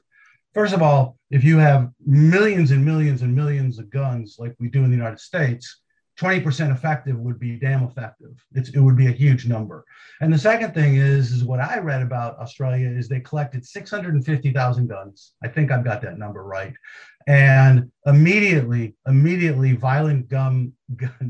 First 0.55 0.75
of 0.75 0.83
all 0.83 1.17
if 1.31 1.43
you 1.43 1.59
have 1.59 1.91
millions 2.05 2.71
and 2.71 2.85
millions 2.85 3.23
and 3.23 3.35
millions 3.35 3.79
of 3.79 3.91
guns 3.91 4.37
like 4.39 4.55
we 4.59 4.69
do 4.69 4.85
in 4.85 4.91
the 4.91 4.97
united 4.97 5.21
states 5.21 5.81
20% 6.19 6.73
effective 6.73 7.17
would 7.19 7.39
be 7.39 7.57
damn 7.57 7.85
effective. 7.85 8.45
It's, 8.53 8.71
it 8.71 8.81
would 8.81 8.97
be 8.97 9.07
a 9.07 9.13
huge 9.13 9.47
number. 9.47 9.85
And 10.21 10.33
the 10.33 10.39
second 10.39 10.75
thing 10.75 10.97
is, 10.97 11.31
is 11.31 11.45
what 11.45 11.61
I 11.61 11.79
read 11.79 12.03
about 12.03 12.39
Australia 12.39 12.89
is 12.89 13.09
they 13.09 13.21
collected 13.21 13.65
650,000 13.65 14.89
guns. 14.89 15.35
I 15.43 15.49
think 15.49 15.71
I've 15.71 15.85
got 15.85 16.03
that 16.03 16.19
number 16.19 16.43
right. 16.43 16.75
And 17.29 17.91
immediately, 18.07 18.97
immediately 19.07 19.73
violent 19.77 20.29
gun, 20.29 20.73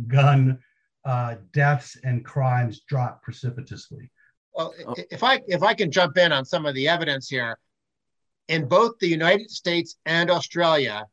gun 0.07 0.59
uh, 1.05 1.35
deaths 1.53 1.99
and 2.05 2.25
crimes 2.25 2.81
dropped 2.89 3.23
precipitously. 3.23 4.11
Well, 4.55 4.75
if 5.11 5.23
I 5.23 5.41
if 5.47 5.63
I 5.63 5.73
can 5.73 5.93
jump 5.93 6.19
in 6.19 6.33
on 6.33 6.45
some 6.45 6.67
of 6.67 6.75
the 6.75 6.89
evidence 6.89 7.29
here, 7.29 7.59
in 8.49 8.67
both 8.67 8.99
the 8.99 9.07
United 9.07 9.51
States 9.51 9.97
and 10.05 10.31
Australia, 10.31 11.07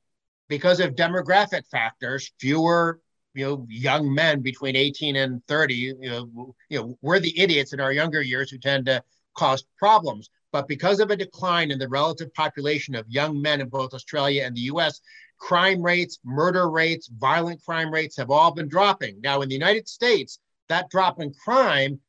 because 0.48 0.80
of 0.80 0.96
demographic 0.96 1.68
factors, 1.70 2.32
fewer 2.40 3.00
you 3.36 3.46
know 3.46 3.68
young 3.70 4.14
men 4.14 4.42
between 4.42 4.76
18 4.76 5.16
and 5.18 5.46
30 5.48 5.74
you 5.74 5.96
know 6.02 6.56
you 6.70 6.80
know 6.80 6.98
we're 7.02 7.20
the 7.20 7.38
idiots 7.40 7.74
in 7.74 7.80
our 7.80 7.92
younger 7.92 8.22
years 8.22 8.50
who 8.50 8.58
tend 8.58 8.86
to 8.86 9.04
cause 9.36 9.66
problems. 9.78 10.30
But 10.52 10.68
because 10.68 11.00
of 11.02 11.12
a 11.12 11.18
decline 11.18 11.70
in 11.70 11.78
the 11.78 11.90
relative 11.90 12.34
population 12.34 12.96
of 12.96 13.06
young 13.10 13.42
men 13.42 13.62
in 13.62 13.68
both 13.68 13.94
Australia 13.94 14.44
and 14.46 14.56
the 14.56 14.72
US 14.72 15.02
crime 15.38 15.82
rates 15.82 16.20
murder 16.24 16.70
rates 16.70 17.08
violent 17.08 17.62
crime 17.64 17.92
rates 17.92 18.16
have 18.18 18.32
all 18.32 18.52
been 18.52 18.70
dropping. 18.70 19.20
Now 19.22 19.42
in 19.42 19.50
the 19.50 19.56
United 19.56 19.88
States 19.88 20.40
that 20.70 20.90
drop 20.90 21.20
in 21.20 21.34
crime 21.34 22.00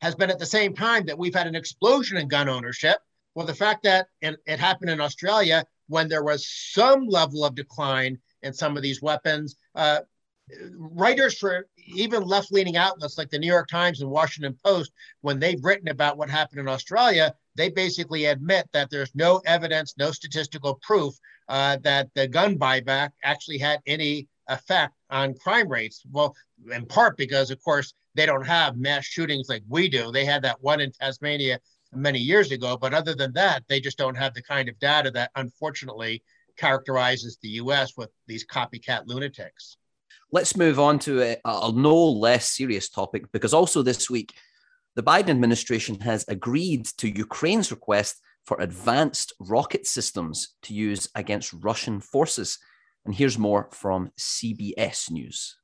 has 0.00 0.14
been 0.14 0.30
at 0.30 0.38
the 0.38 0.46
same 0.46 0.74
time 0.74 1.04
that 1.06 1.18
we've 1.18 1.34
had 1.34 1.46
an 1.46 1.54
explosion 1.54 2.16
in 2.16 2.26
gun 2.26 2.48
ownership. 2.48 2.98
Well 3.34 3.46
the 3.46 3.54
fact 3.54 3.82
that 3.82 4.06
and 4.22 4.36
it 4.46 4.58
happened 4.58 4.90
in 4.90 5.00
Australia 5.00 5.64
when 5.88 6.08
there 6.08 6.24
was 6.24 6.48
some 6.48 7.06
level 7.06 7.44
of 7.44 7.54
decline 7.54 8.18
in 8.42 8.54
some 8.54 8.76
of 8.78 8.82
these 8.82 9.02
weapons 9.02 9.56
uh, 9.74 10.00
writers 10.72 11.38
for 11.38 11.66
even 11.76 12.22
left 12.22 12.52
leaning 12.52 12.76
outlets 12.76 13.18
like 13.18 13.30
the 13.30 13.38
New 13.38 13.46
York 13.46 13.68
Times 13.68 14.00
and 14.00 14.10
Washington 14.10 14.56
Post, 14.64 14.92
when 15.20 15.38
they've 15.38 15.62
written 15.64 15.88
about 15.88 16.16
what 16.16 16.30
happened 16.30 16.60
in 16.60 16.68
Australia, 16.68 17.34
they 17.56 17.68
basically 17.68 18.26
admit 18.26 18.68
that 18.72 18.90
there's 18.90 19.14
no 19.14 19.40
evidence, 19.46 19.94
no 19.98 20.10
statistical 20.12 20.78
proof 20.82 21.14
uh, 21.48 21.76
that 21.82 22.08
the 22.14 22.28
gun 22.28 22.58
buyback 22.58 23.10
actually 23.24 23.58
had 23.58 23.80
any 23.86 24.28
effect 24.48 24.94
on 25.10 25.34
crime 25.34 25.68
rates. 25.68 26.02
Well, 26.10 26.34
in 26.72 26.86
part 26.86 27.16
because, 27.16 27.50
of 27.50 27.62
course, 27.62 27.92
they 28.14 28.26
don't 28.26 28.46
have 28.46 28.76
mass 28.76 29.04
shootings 29.04 29.48
like 29.48 29.62
we 29.68 29.88
do. 29.88 30.10
They 30.10 30.24
had 30.24 30.42
that 30.42 30.62
one 30.62 30.80
in 30.80 30.92
Tasmania 30.92 31.60
many 31.92 32.18
years 32.18 32.50
ago, 32.50 32.76
but 32.76 32.94
other 32.94 33.14
than 33.14 33.32
that, 33.32 33.64
they 33.68 33.80
just 33.80 33.98
don't 33.98 34.16
have 34.16 34.34
the 34.34 34.42
kind 34.42 34.68
of 34.68 34.78
data 34.78 35.10
that 35.12 35.30
unfortunately 35.36 36.22
characterizes 36.56 37.38
the 37.42 37.48
US 37.50 37.96
with 37.96 38.10
these 38.26 38.46
copycat 38.46 39.06
lunatics. 39.06 39.76
Let's 40.32 40.56
move 40.56 40.78
on 40.78 41.00
to 41.00 41.22
a, 41.22 41.36
a 41.44 41.72
no 41.72 41.96
less 41.96 42.46
serious 42.46 42.88
topic 42.88 43.30
because 43.32 43.52
also 43.52 43.82
this 43.82 44.08
week, 44.08 44.32
the 44.94 45.02
Biden 45.02 45.30
administration 45.30 45.98
has 46.00 46.24
agreed 46.28 46.84
to 46.98 47.08
Ukraine's 47.08 47.70
request 47.70 48.20
for 48.44 48.60
advanced 48.60 49.32
rocket 49.40 49.86
systems 49.86 50.54
to 50.62 50.74
use 50.74 51.08
against 51.14 51.52
Russian 51.52 52.00
forces. 52.00 52.58
And 53.04 53.14
here's 53.14 53.38
more 53.38 53.68
from 53.72 54.10
CBS 54.18 55.10
News. 55.10 55.56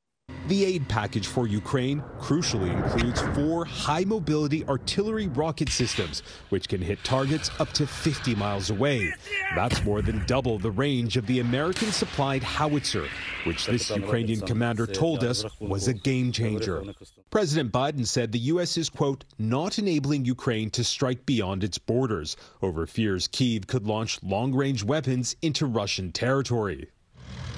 The 0.47 0.63
aid 0.63 0.87
package 0.87 1.27
for 1.27 1.45
Ukraine 1.45 2.01
crucially 2.19 2.73
includes 2.73 3.19
four 3.35 3.65
high 3.65 4.05
mobility 4.05 4.63
artillery 4.65 5.27
rocket 5.27 5.67
systems, 5.67 6.23
which 6.49 6.69
can 6.69 6.81
hit 6.81 7.03
targets 7.03 7.51
up 7.59 7.73
to 7.73 7.85
50 7.85 8.33
miles 8.35 8.69
away. 8.69 9.11
That's 9.55 9.83
more 9.83 10.01
than 10.01 10.25
double 10.25 10.57
the 10.57 10.71
range 10.71 11.17
of 11.17 11.27
the 11.27 11.41
American 11.41 11.91
supplied 11.91 12.43
howitzer, 12.43 13.07
which 13.43 13.65
this 13.65 13.89
Ukrainian 13.89 14.39
commander 14.39 14.87
told 14.87 15.25
us 15.25 15.43
was 15.59 15.89
a 15.89 15.93
game 15.93 16.31
changer. 16.31 16.81
President 17.29 17.73
Biden 17.73 18.07
said 18.07 18.31
the 18.31 18.39
U.S. 18.53 18.77
is, 18.77 18.89
quote, 18.89 19.25
not 19.37 19.79
enabling 19.79 20.23
Ukraine 20.23 20.69
to 20.71 20.83
strike 20.85 21.25
beyond 21.25 21.65
its 21.65 21.77
borders 21.77 22.37
over 22.61 22.85
fears 22.85 23.27
Kiev 23.27 23.67
could 23.67 23.85
launch 23.85 24.23
long 24.23 24.55
range 24.55 24.81
weapons 24.81 25.35
into 25.41 25.65
Russian 25.65 26.13
territory. 26.13 26.87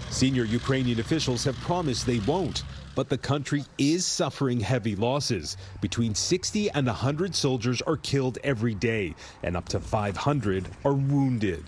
Senior 0.09 0.43
Ukrainian 0.43 0.99
officials 0.99 1.43
have 1.43 1.55
promised 1.57 2.05
they 2.05 2.19
won't, 2.19 2.63
but 2.95 3.09
the 3.09 3.17
country 3.17 3.63
is 3.77 4.05
suffering 4.05 4.59
heavy 4.59 4.95
losses. 4.95 5.55
Between 5.81 6.15
60 6.15 6.71
and 6.71 6.87
100 6.87 7.35
soldiers 7.35 7.81
are 7.83 7.97
killed 7.97 8.39
every 8.43 8.73
day, 8.73 9.13
and 9.43 9.55
up 9.55 9.69
to 9.69 9.79
500 9.79 10.67
are 10.83 10.93
wounded. 10.93 11.63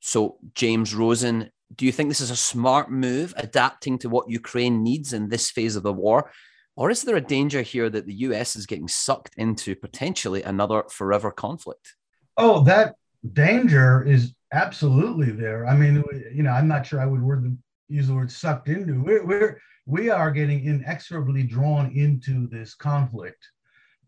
So, 0.00 0.38
James 0.54 0.94
Rosen, 0.94 1.50
do 1.74 1.84
you 1.84 1.92
think 1.92 2.08
this 2.08 2.20
is 2.20 2.30
a 2.30 2.36
smart 2.36 2.90
move, 2.90 3.34
adapting 3.36 3.98
to 3.98 4.08
what 4.08 4.30
Ukraine 4.30 4.82
needs 4.82 5.12
in 5.12 5.28
this 5.28 5.50
phase 5.50 5.76
of 5.76 5.82
the 5.82 5.92
war? 5.92 6.30
Or 6.76 6.90
is 6.90 7.02
there 7.02 7.16
a 7.16 7.20
danger 7.20 7.62
here 7.62 7.90
that 7.90 8.06
the 8.06 8.14
US 8.14 8.56
is 8.56 8.66
getting 8.66 8.88
sucked 8.88 9.34
into 9.36 9.76
potentially 9.76 10.42
another 10.42 10.84
forever 10.90 11.30
conflict? 11.30 11.94
Oh, 12.36 12.64
that 12.64 12.94
danger 13.32 14.02
is 14.02 14.34
absolutely 14.56 15.30
there. 15.30 15.66
I 15.66 15.76
mean, 15.76 16.02
you 16.34 16.42
know, 16.42 16.50
I'm 16.50 16.68
not 16.68 16.86
sure 16.86 17.00
I 17.00 17.06
would 17.06 17.22
word 17.22 17.44
the, 17.44 17.56
use 17.88 18.08
the 18.08 18.14
word 18.14 18.32
sucked 18.32 18.68
into. 18.68 19.02
We're, 19.02 19.24
we're 19.24 19.60
we 19.84 20.10
are 20.10 20.30
getting 20.30 20.64
inexorably 20.64 21.44
drawn 21.44 21.92
into 21.92 22.48
this 22.48 22.74
conflict. 22.74 23.48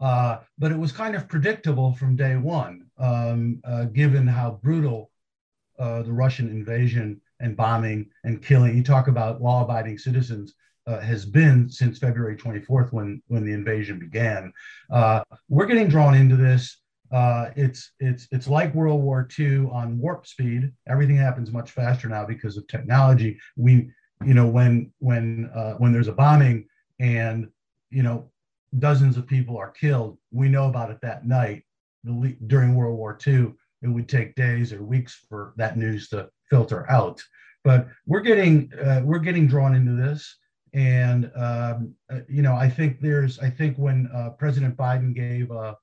Uh, 0.00 0.38
but 0.58 0.72
it 0.72 0.78
was 0.78 0.92
kind 0.92 1.14
of 1.14 1.28
predictable 1.28 1.92
from 1.94 2.16
day 2.16 2.36
one, 2.36 2.86
um, 2.98 3.60
uh, 3.64 3.84
given 3.84 4.26
how 4.26 4.58
brutal 4.62 5.10
uh, 5.78 6.02
the 6.02 6.12
Russian 6.12 6.48
invasion 6.48 7.20
and 7.40 7.56
bombing 7.56 8.08
and 8.24 8.42
killing. 8.42 8.76
You 8.76 8.82
talk 8.82 9.08
about 9.08 9.42
law-abiding 9.42 9.98
citizens 9.98 10.54
uh, 10.86 11.00
has 11.00 11.26
been 11.26 11.68
since 11.68 11.98
February 11.98 12.36
24th 12.36 12.92
when 12.92 13.22
when 13.28 13.44
the 13.44 13.52
invasion 13.52 13.98
began. 13.98 14.52
Uh, 14.90 15.22
we're 15.48 15.66
getting 15.66 15.88
drawn 15.88 16.14
into 16.14 16.36
this. 16.36 16.78
Uh, 17.10 17.50
it's 17.56 17.92
it's 18.00 18.28
it's 18.30 18.48
like 18.48 18.74
World 18.74 19.02
War 19.02 19.26
II 19.38 19.68
on 19.72 19.98
warp 19.98 20.26
speed. 20.26 20.72
Everything 20.86 21.16
happens 21.16 21.50
much 21.50 21.70
faster 21.70 22.08
now 22.08 22.26
because 22.26 22.56
of 22.56 22.66
technology. 22.66 23.38
We 23.56 23.90
you 24.24 24.34
know 24.34 24.46
when 24.46 24.92
when 24.98 25.50
uh, 25.54 25.74
when 25.74 25.92
there's 25.92 26.08
a 26.08 26.12
bombing 26.12 26.66
and 27.00 27.48
you 27.90 28.02
know 28.02 28.30
dozens 28.78 29.16
of 29.16 29.26
people 29.26 29.56
are 29.56 29.70
killed, 29.70 30.18
we 30.30 30.48
know 30.48 30.68
about 30.68 30.90
it 30.90 31.00
that 31.02 31.26
night. 31.26 31.64
During 32.46 32.74
World 32.74 32.96
War 32.96 33.18
II, 33.26 33.52
it 33.82 33.88
would 33.88 34.08
take 34.08 34.34
days 34.34 34.72
or 34.72 34.82
weeks 34.82 35.24
for 35.28 35.52
that 35.56 35.76
news 35.76 36.08
to 36.10 36.30
filter 36.48 36.90
out. 36.90 37.22
But 37.64 37.88
we're 38.06 38.20
getting 38.20 38.72
uh, 38.82 39.02
we're 39.04 39.18
getting 39.18 39.46
drawn 39.46 39.74
into 39.74 39.92
this, 39.92 40.36
and 40.74 41.30
um, 41.34 41.94
uh, 42.10 42.20
you 42.28 42.42
know 42.42 42.54
I 42.54 42.68
think 42.68 43.00
there's 43.00 43.38
I 43.38 43.50
think 43.50 43.76
when 43.76 44.08
uh, 44.14 44.30
President 44.30 44.76
Biden 44.76 45.14
gave 45.14 45.50
uh, 45.50 45.74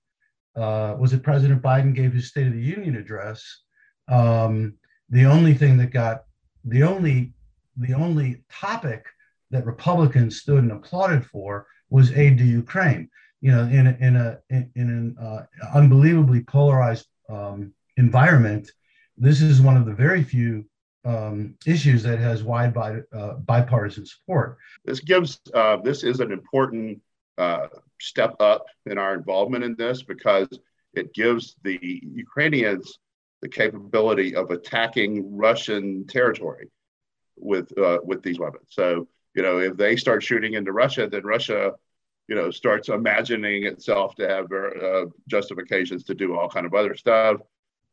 uh, 0.55 0.95
was 0.97 1.13
it 1.13 1.23
President 1.23 1.61
Biden 1.61 1.93
gave 1.93 2.13
his 2.13 2.27
State 2.27 2.47
of 2.47 2.53
the 2.53 2.61
Union 2.61 2.95
address, 2.95 3.61
um, 4.07 4.73
the 5.09 5.25
only 5.25 5.53
thing 5.53 5.77
that 5.77 5.91
got 5.91 6.23
the 6.63 6.83
only 6.83 7.33
the 7.77 7.93
only 7.93 8.43
topic 8.49 9.05
that 9.51 9.65
Republicans 9.65 10.39
stood 10.39 10.63
and 10.63 10.71
applauded 10.71 11.25
for 11.25 11.67
was 11.89 12.11
aid 12.11 12.37
to 12.37 12.43
Ukraine. 12.43 13.09
You 13.41 13.51
know, 13.51 13.63
in 13.63 13.87
a, 13.87 13.97
in 13.99 14.15
a 14.15 14.39
in, 14.49 14.71
in 14.75 14.89
an 14.89 15.17
uh, 15.21 15.43
unbelievably 15.73 16.41
polarized 16.43 17.07
um, 17.29 17.73
environment, 17.97 18.71
this 19.17 19.41
is 19.41 19.61
one 19.61 19.77
of 19.77 19.85
the 19.85 19.93
very 19.93 20.23
few 20.23 20.65
um, 21.05 21.55
issues 21.65 22.01
that 22.03 22.17
has 22.19 22.43
wide 22.43 22.73
bi- 22.73 23.01
uh, 23.13 23.33
bipartisan 23.35 24.05
support. 24.05 24.57
This 24.83 24.99
gives 24.99 25.39
uh, 25.53 25.77
this 25.77 26.03
is 26.03 26.19
an 26.19 26.31
important 26.31 27.01
uh, 27.37 27.67
step 28.05 28.35
up 28.39 28.65
in 28.85 28.97
our 28.97 29.13
involvement 29.13 29.63
in 29.63 29.75
this 29.75 30.03
because 30.03 30.47
it 30.93 31.13
gives 31.13 31.55
the 31.63 31.79
Ukrainians 32.03 32.99
the 33.41 33.49
capability 33.49 34.35
of 34.35 34.51
attacking 34.51 35.35
Russian 35.35 36.07
territory 36.07 36.69
with 37.35 37.77
uh, 37.77 37.99
with 38.03 38.23
these 38.23 38.39
weapons. 38.39 38.67
So 38.69 39.07
you 39.35 39.43
know, 39.43 39.59
if 39.59 39.75
they 39.75 39.95
start 39.95 40.23
shooting 40.23 40.53
into 40.53 40.71
Russia, 40.71 41.07
then 41.07 41.23
Russia, 41.23 41.73
you 42.27 42.35
know, 42.35 42.49
starts 42.49 42.89
imagining 42.89 43.65
itself 43.65 44.15
to 44.15 44.27
have 44.27 44.45
uh, 44.51 45.05
justifications 45.27 46.03
to 46.05 46.15
do 46.15 46.35
all 46.35 46.49
kind 46.49 46.65
of 46.65 46.73
other 46.73 46.95
stuff. 46.95 47.41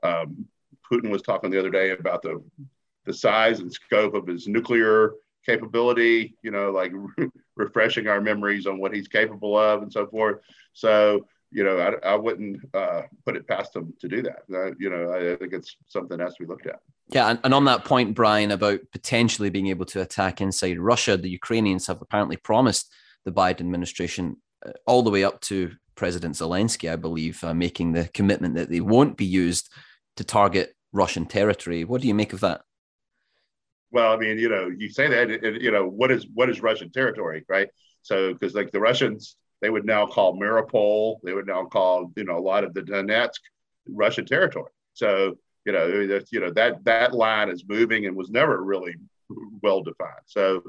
Um, 0.03 0.47
Putin 0.91 1.11
was 1.11 1.23
talking 1.23 1.51
the 1.51 1.59
other 1.59 1.71
day 1.71 1.91
about 1.91 2.23
the 2.23 2.43
the 3.05 3.13
size 3.13 3.59
and 3.59 3.73
scope 3.73 4.15
of 4.15 4.27
his 4.27 4.47
nuclear 4.47 5.13
capability. 5.45 6.37
You 6.43 6.53
know, 6.53 6.71
like 6.71 6.93
refreshing 7.57 8.09
our 8.09 8.21
memories 8.21 8.67
on 8.67 8.79
what 8.79 8.95
he's 8.95 9.09
capable 9.09 9.59
of 9.59 9.83
and 9.83 9.93
so 9.93 10.07
forth. 10.07 10.41
So 10.73 11.27
you 11.53 11.65
know, 11.65 11.79
I, 11.79 12.13
I 12.13 12.15
wouldn't 12.15 12.61
uh, 12.75 13.03
put 13.27 13.37
it 13.37 13.47
past 13.47 13.77
him 13.77 13.93
to 14.01 14.09
do 14.09 14.23
that. 14.23 14.75
You 14.79 14.91
know, 14.91 15.11
I, 15.11 15.33
I, 15.33 15.37
think 15.37 15.53
it's 15.53 15.77
something 15.87 16.17
that 16.17 16.25
has 16.25 16.35
to 16.37 16.45
be 16.45 16.49
looked 16.49 16.67
at. 16.67 16.81
Yeah, 17.09 17.29
and, 17.29 17.39
and 17.45 17.53
on 17.53 17.67
that 17.67 17.85
point, 17.85 18.15
Brian, 18.15 18.53
about 18.53 18.81
potentially 18.91 19.51
being 19.51 19.67
able 19.67 19.85
to 19.87 20.01
attack 20.01 20.41
inside 20.41 20.79
Russia, 20.79 21.17
the 21.17 21.29
Ukrainians 21.29 21.87
have 21.87 22.01
apparently 22.01 22.39
promised 22.39 22.91
the 23.27 23.33
Biden 23.33 23.61
administration 23.61 24.39
uh, 24.67 24.73
all 24.87 25.03
the 25.03 25.11
way 25.11 25.25
up 25.25 25.41
to 25.43 25.73
President 25.95 26.37
Zelensky, 26.37 26.91
I 26.91 26.97
believe, 26.97 27.45
uh, 27.45 27.53
making 27.53 27.93
the 27.93 28.09
commitment 28.09 28.55
that 28.55 28.71
they 28.71 28.81
won't 28.81 29.19
be 29.19 29.27
used 29.27 29.71
to 30.17 30.25
target 30.25 30.75
Russian 30.93 31.27
territory. 31.27 31.85
What 31.85 32.01
do 32.01 32.09
you 32.09 32.15
make 32.15 32.33
of 32.33 32.41
that? 32.41 32.63
Well, 33.93 34.13
I 34.13 34.17
mean, 34.17 34.39
you 34.39 34.49
know, 34.49 34.71
you 34.77 34.89
say 34.89 35.07
that, 35.09 35.31
it, 35.31 35.63
you 35.63 35.71
know, 35.71 35.87
what 35.87 36.11
is 36.11 36.27
what 36.33 36.49
is 36.49 36.63
Russian 36.63 36.91
territory, 36.91 37.45
right? 37.49 37.69
So, 38.01 38.33
because 38.33 38.55
like 38.55 38.73
the 38.73 38.81
Russians, 38.81 39.37
they 39.61 39.71
would 39.71 39.85
now 39.85 40.07
call 40.07 40.39
Mariupol, 40.41 41.19
they 41.23 41.35
would 41.35 41.47
now 41.47 41.67
call, 41.67 42.11
you 42.17 42.25
know, 42.25 42.39
a 42.39 42.41
lot 42.41 42.65
of 42.65 42.73
the 42.75 42.81
Donetsk 42.81 43.39
Russian 43.87 44.25
territory. 44.25 44.71
So, 44.95 45.37
you 45.67 45.73
know, 45.73 46.07
that 46.09 46.27
you 46.33 46.41
know 46.41 46.51
that 46.53 46.85
that 46.85 47.15
line 47.15 47.51
is 47.51 47.65
moving 47.69 48.07
and 48.07 48.17
was 48.17 48.31
never 48.31 48.63
really 48.65 48.95
well 49.63 49.83
defined. 49.83 50.27
So, 50.27 50.63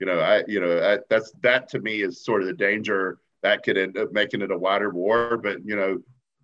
you 0.00 0.06
know, 0.06 0.18
I, 0.18 0.42
you 0.48 0.60
know, 0.60 0.82
I, 0.82 0.98
that's 1.10 1.30
that 1.42 1.68
to 1.70 1.80
me 1.80 2.02
is 2.02 2.24
sort 2.24 2.40
of 2.40 2.48
the 2.48 2.54
danger 2.54 3.18
that 3.42 3.62
could 3.62 3.76
end 3.76 3.98
up 3.98 4.12
making 4.12 4.42
it 4.42 4.50
a 4.50 4.58
wider 4.58 4.90
war. 4.90 5.36
But 5.36 5.58
you 5.64 5.76
know, 5.76 5.98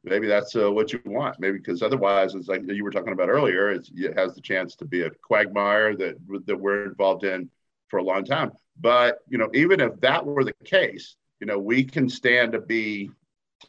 maybe 0.05 0.27
that's 0.27 0.55
uh, 0.57 0.71
what 0.71 0.93
you 0.93 1.01
want. 1.05 1.39
Maybe 1.39 1.59
because 1.59 1.83
otherwise, 1.83 2.35
it's 2.35 2.49
like 2.49 2.63
you 2.67 2.85
were 2.85 2.91
talking 2.91 3.13
about 3.13 3.29
earlier, 3.29 3.71
it 3.71 3.89
has 4.17 4.35
the 4.35 4.41
chance 4.41 4.75
to 4.77 4.85
be 4.85 5.03
a 5.03 5.11
quagmire 5.11 5.97
that 5.97 6.17
that 6.47 6.57
we're 6.57 6.87
involved 6.87 7.25
in 7.25 7.51
for 7.89 7.99
a 7.99 8.03
long 8.03 8.25
time. 8.25 8.53
But 8.81 9.19
you 9.29 9.39
know, 9.39 9.51
even 9.55 9.81
if 9.81 10.01
that 10.01 10.25
were 10.25 10.45
the 10.45 10.55
case, 10.65 11.17
you 11.41 11.47
know, 11.47 11.59
we 11.59 11.85
can 11.85 12.09
stand 12.09 12.53
to 12.53 12.61
be 12.61 13.11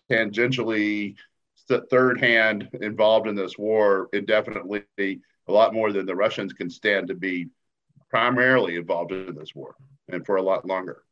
tangentially 0.10 1.16
third 1.92 2.20
hand 2.20 2.68
involved 2.82 3.28
in 3.28 3.36
this 3.36 3.58
war 3.58 4.10
indefinitely 4.12 4.84
a 4.98 5.52
lot 5.52 5.74
more 5.74 5.92
than 5.92 6.06
the 6.06 6.16
Russians 6.16 6.54
can 6.54 6.70
stand 6.70 7.08
to 7.08 7.16
be 7.16 7.48
primarily 8.10 8.76
involved 8.76 9.12
in 9.12 9.36
this 9.36 9.54
war 9.54 9.76
and 10.08 10.26
for 10.26 10.38
a 10.38 10.42
lot 10.42 10.66
longer. 10.66 11.04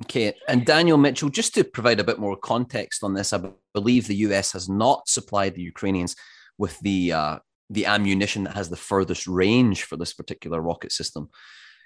Okay. 0.00 0.34
And 0.48 0.64
Daniel 0.64 0.96
Mitchell, 0.96 1.28
just 1.28 1.54
to 1.54 1.64
provide 1.64 2.00
a 2.00 2.04
bit 2.04 2.18
more 2.18 2.36
context 2.36 3.04
on 3.04 3.14
this, 3.14 3.32
I 3.32 3.50
believe 3.74 4.06
the 4.06 4.16
US 4.16 4.52
has 4.52 4.68
not 4.68 5.08
supplied 5.08 5.54
the 5.54 5.62
Ukrainians 5.62 6.16
with 6.58 6.78
the 6.80 7.12
uh, 7.12 7.38
the 7.70 7.86
ammunition 7.86 8.44
that 8.44 8.54
has 8.54 8.68
the 8.68 8.76
furthest 8.76 9.26
range 9.26 9.84
for 9.84 9.96
this 9.96 10.12
particular 10.12 10.60
rocket 10.60 10.92
system. 10.92 11.30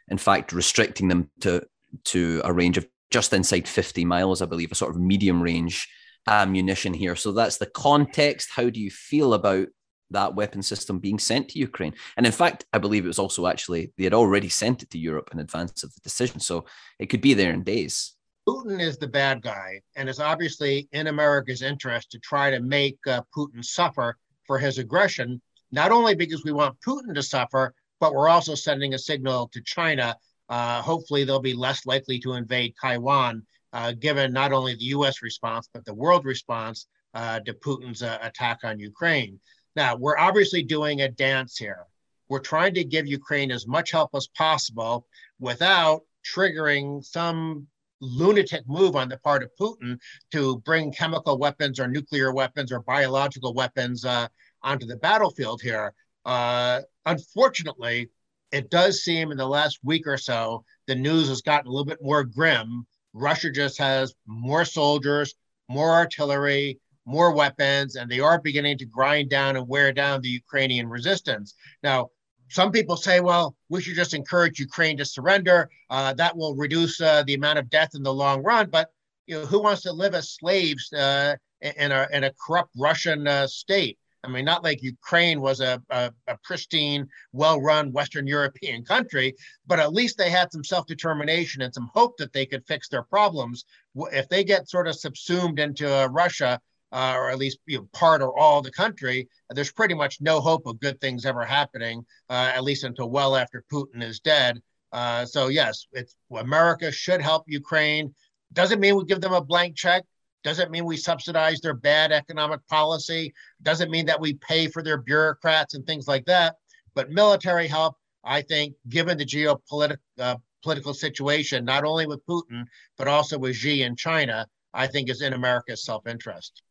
In 0.08 0.18
fact, 0.18 0.52
restricting 0.52 1.08
them 1.08 1.30
to 1.40 1.66
to 2.04 2.40
a 2.44 2.52
range 2.52 2.78
of 2.78 2.86
just 3.10 3.32
inside 3.32 3.68
50 3.68 4.04
miles, 4.04 4.42
I 4.42 4.46
believe, 4.46 4.72
a 4.72 4.76
sort 4.76 4.94
of 4.94 5.00
medium 5.00 5.42
range 5.42 5.88
ammunition 6.28 6.92
here. 6.92 7.14
So 7.14 7.32
that's 7.32 7.58
the 7.58 7.66
context. 7.66 8.50
How 8.52 8.68
do 8.68 8.80
you 8.80 8.90
feel 8.90 9.34
about 9.34 9.68
that 10.10 10.34
weapon 10.34 10.62
system 10.62 10.98
being 10.98 11.18
sent 11.18 11.48
to 11.50 11.58
Ukraine. 11.58 11.94
And 12.16 12.26
in 12.26 12.32
fact, 12.32 12.64
I 12.72 12.78
believe 12.78 13.04
it 13.04 13.08
was 13.08 13.18
also 13.18 13.46
actually, 13.46 13.92
they 13.96 14.04
had 14.04 14.14
already 14.14 14.48
sent 14.48 14.82
it 14.82 14.90
to 14.90 14.98
Europe 14.98 15.30
in 15.32 15.40
advance 15.40 15.82
of 15.82 15.94
the 15.94 16.00
decision. 16.00 16.40
So 16.40 16.66
it 16.98 17.06
could 17.06 17.20
be 17.20 17.34
there 17.34 17.52
in 17.52 17.62
days. 17.62 18.14
Putin 18.48 18.80
is 18.80 18.96
the 18.96 19.08
bad 19.08 19.42
guy, 19.42 19.80
and 19.96 20.08
it's 20.08 20.20
obviously 20.20 20.88
in 20.92 21.08
America's 21.08 21.62
interest 21.62 22.12
to 22.12 22.18
try 22.20 22.48
to 22.48 22.60
make 22.60 22.96
uh, 23.08 23.20
Putin 23.36 23.64
suffer 23.64 24.16
for 24.46 24.56
his 24.56 24.78
aggression, 24.78 25.42
not 25.72 25.90
only 25.90 26.14
because 26.14 26.44
we 26.44 26.52
want 26.52 26.80
Putin 26.80 27.12
to 27.14 27.24
suffer, 27.24 27.74
but 27.98 28.14
we're 28.14 28.28
also 28.28 28.54
sending 28.54 28.94
a 28.94 28.98
signal 28.98 29.48
to 29.48 29.60
China. 29.62 30.16
Uh, 30.48 30.80
hopefully, 30.80 31.24
they'll 31.24 31.40
be 31.40 31.54
less 31.54 31.86
likely 31.86 32.20
to 32.20 32.34
invade 32.34 32.74
Taiwan, 32.80 33.44
uh, 33.72 33.90
given 33.92 34.32
not 34.32 34.52
only 34.52 34.74
the 34.74 34.84
US 34.96 35.22
response, 35.22 35.68
but 35.72 35.84
the 35.84 35.94
world 35.94 36.24
response 36.24 36.86
uh, 37.14 37.40
to 37.40 37.52
Putin's 37.52 38.02
uh, 38.02 38.18
attack 38.22 38.60
on 38.62 38.78
Ukraine. 38.78 39.40
Now, 39.76 39.94
we're 39.94 40.16
obviously 40.18 40.62
doing 40.62 41.02
a 41.02 41.08
dance 41.10 41.58
here. 41.58 41.84
We're 42.28 42.40
trying 42.40 42.74
to 42.74 42.84
give 42.84 43.06
Ukraine 43.06 43.52
as 43.52 43.66
much 43.66 43.90
help 43.90 44.10
as 44.14 44.26
possible 44.28 45.06
without 45.38 46.00
triggering 46.24 47.04
some 47.04 47.68
lunatic 48.00 48.62
move 48.66 48.96
on 48.96 49.08
the 49.08 49.18
part 49.18 49.42
of 49.42 49.50
Putin 49.60 49.98
to 50.32 50.58
bring 50.60 50.92
chemical 50.92 51.38
weapons 51.38 51.78
or 51.78 51.86
nuclear 51.86 52.32
weapons 52.32 52.72
or 52.72 52.80
biological 52.80 53.54
weapons 53.54 54.04
uh, 54.04 54.28
onto 54.62 54.86
the 54.86 54.96
battlefield 54.96 55.60
here. 55.62 55.92
Uh, 56.24 56.80
unfortunately, 57.04 58.10
it 58.52 58.70
does 58.70 59.02
seem 59.02 59.30
in 59.30 59.36
the 59.36 59.46
last 59.46 59.78
week 59.84 60.06
or 60.06 60.16
so, 60.16 60.64
the 60.86 60.94
news 60.94 61.28
has 61.28 61.42
gotten 61.42 61.68
a 61.68 61.70
little 61.70 61.84
bit 61.84 62.02
more 62.02 62.24
grim. 62.24 62.86
Russia 63.12 63.50
just 63.50 63.78
has 63.78 64.14
more 64.26 64.64
soldiers, 64.64 65.34
more 65.68 65.92
artillery, 65.92 66.80
more 67.06 67.32
weapons, 67.32 67.96
and 67.96 68.10
they 68.10 68.20
are 68.20 68.40
beginning 68.40 68.76
to 68.78 68.84
grind 68.84 69.30
down 69.30 69.56
and 69.56 69.66
wear 69.68 69.92
down 69.92 70.20
the 70.20 70.28
Ukrainian 70.28 70.88
resistance. 70.88 71.54
Now, 71.82 72.10
some 72.48 72.70
people 72.70 72.96
say, 72.96 73.20
well, 73.20 73.56
we 73.68 73.80
should 73.80 73.94
just 73.94 74.14
encourage 74.14 74.60
Ukraine 74.60 74.96
to 74.98 75.04
surrender. 75.04 75.70
Uh, 75.90 76.12
that 76.14 76.36
will 76.36 76.54
reduce 76.54 77.00
uh, 77.00 77.22
the 77.24 77.34
amount 77.34 77.58
of 77.58 77.70
death 77.70 77.90
in 77.94 78.02
the 78.02 78.12
long 78.12 78.42
run. 78.42 78.68
But 78.70 78.90
you 79.26 79.40
know, 79.40 79.46
who 79.46 79.62
wants 79.62 79.82
to 79.82 79.92
live 79.92 80.14
as 80.14 80.32
slaves 80.32 80.92
uh, 80.92 81.36
in, 81.60 81.90
a, 81.92 82.06
in 82.12 82.24
a 82.24 82.32
corrupt 82.44 82.70
Russian 82.76 83.26
uh, 83.26 83.46
state? 83.46 83.98
I 84.26 84.28
mean, 84.28 84.44
not 84.44 84.64
like 84.64 84.82
Ukraine 84.82 85.40
was 85.40 85.60
a, 85.60 85.80
a, 85.90 86.12
a 86.26 86.36
pristine, 86.42 87.08
well 87.32 87.60
run 87.60 87.92
Western 87.92 88.26
European 88.26 88.84
country, 88.84 89.34
but 89.66 89.78
at 89.78 89.92
least 89.92 90.18
they 90.18 90.30
had 90.30 90.50
some 90.50 90.64
self 90.64 90.86
determination 90.86 91.62
and 91.62 91.72
some 91.72 91.90
hope 91.94 92.16
that 92.18 92.32
they 92.32 92.44
could 92.44 92.66
fix 92.66 92.88
their 92.88 93.04
problems. 93.04 93.64
If 93.94 94.28
they 94.28 94.42
get 94.42 94.68
sort 94.68 94.88
of 94.88 94.96
subsumed 94.96 95.60
into 95.60 95.86
uh, 95.88 96.06
Russia, 96.08 96.60
uh, 96.92 97.14
or 97.16 97.30
at 97.30 97.38
least 97.38 97.58
you 97.66 97.78
know, 97.78 97.88
part 97.92 98.22
or 98.22 98.36
all 98.38 98.62
the 98.62 98.70
country, 98.70 99.28
there's 99.50 99.72
pretty 99.72 99.94
much 99.94 100.20
no 100.20 100.40
hope 100.40 100.66
of 100.66 100.80
good 100.80 101.00
things 101.00 101.26
ever 101.26 101.44
happening, 101.44 102.04
uh, 102.30 102.52
at 102.54 102.64
least 102.64 102.84
until 102.84 103.10
well 103.10 103.36
after 103.36 103.64
Putin 103.72 104.02
is 104.02 104.20
dead. 104.20 104.60
Uh, 104.92 105.24
so 105.24 105.48
yes, 105.48 105.86
it's 105.92 106.16
America 106.36 106.90
should 106.92 107.20
help 107.20 107.44
Ukraine. 107.46 108.14
Doesn't 108.52 108.80
mean 108.80 108.96
we 108.96 109.04
give 109.04 109.20
them 109.20 109.32
a 109.32 109.40
blank 109.40 109.76
check. 109.76 110.04
Doesn't 110.44 110.70
mean 110.70 110.84
we 110.84 110.96
subsidize 110.96 111.60
their 111.60 111.74
bad 111.74 112.12
economic 112.12 112.66
policy. 112.68 113.34
Doesn't 113.62 113.90
mean 113.90 114.06
that 114.06 114.20
we 114.20 114.34
pay 114.34 114.68
for 114.68 114.82
their 114.82 114.98
bureaucrats 114.98 115.74
and 115.74 115.84
things 115.84 116.06
like 116.06 116.24
that. 116.26 116.54
But 116.94 117.10
military 117.10 117.66
help, 117.66 117.96
I 118.22 118.42
think, 118.42 118.74
given 118.88 119.18
the 119.18 119.26
geopolitical 119.26 119.98
uh, 120.18 120.36
political 120.62 120.94
situation, 120.94 121.64
not 121.64 121.84
only 121.84 122.06
with 122.06 122.26
Putin 122.26 122.64
but 122.96 123.08
also 123.08 123.38
with 123.38 123.54
Xi 123.54 123.82
in 123.82 123.96
China, 123.96 124.46
I 124.72 124.86
think 124.86 125.08
is 125.08 125.22
in 125.22 125.32
America's 125.32 125.84
self-interest. 125.84 126.62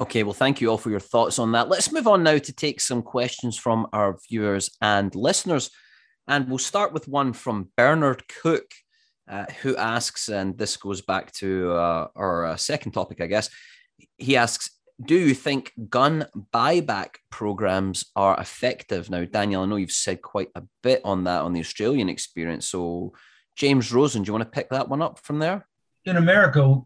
Okay, 0.00 0.22
well, 0.22 0.32
thank 0.32 0.60
you 0.60 0.70
all 0.70 0.78
for 0.78 0.90
your 0.90 1.00
thoughts 1.00 1.38
on 1.38 1.52
that. 1.52 1.68
Let's 1.68 1.92
move 1.92 2.06
on 2.06 2.22
now 2.22 2.38
to 2.38 2.52
take 2.52 2.80
some 2.80 3.02
questions 3.02 3.58
from 3.58 3.86
our 3.92 4.18
viewers 4.28 4.70
and 4.80 5.14
listeners. 5.14 5.70
And 6.26 6.48
we'll 6.48 6.58
start 6.58 6.94
with 6.94 7.08
one 7.08 7.34
from 7.34 7.70
Bernard 7.76 8.22
Cook, 8.26 8.70
uh, 9.28 9.44
who 9.60 9.76
asks, 9.76 10.30
and 10.30 10.56
this 10.56 10.78
goes 10.78 11.02
back 11.02 11.30
to 11.32 11.72
uh, 11.72 12.08
our 12.16 12.46
uh, 12.46 12.56
second 12.56 12.92
topic, 12.92 13.20
I 13.20 13.26
guess. 13.26 13.50
He 14.16 14.34
asks, 14.34 14.70
Do 15.04 15.14
you 15.14 15.34
think 15.34 15.72
gun 15.90 16.26
buyback 16.54 17.16
programs 17.30 18.06
are 18.16 18.40
effective? 18.40 19.10
Now, 19.10 19.26
Daniel, 19.26 19.62
I 19.62 19.66
know 19.66 19.76
you've 19.76 19.90
said 19.90 20.22
quite 20.22 20.48
a 20.54 20.62
bit 20.82 21.02
on 21.04 21.24
that 21.24 21.42
on 21.42 21.52
the 21.52 21.60
Australian 21.60 22.08
experience. 22.08 22.66
So, 22.66 23.12
James 23.56 23.92
Rosen, 23.92 24.22
do 24.22 24.28
you 24.28 24.32
want 24.32 24.44
to 24.44 24.56
pick 24.56 24.70
that 24.70 24.88
one 24.88 25.02
up 25.02 25.18
from 25.18 25.38
there? 25.38 25.66
In 26.06 26.16
America, 26.16 26.80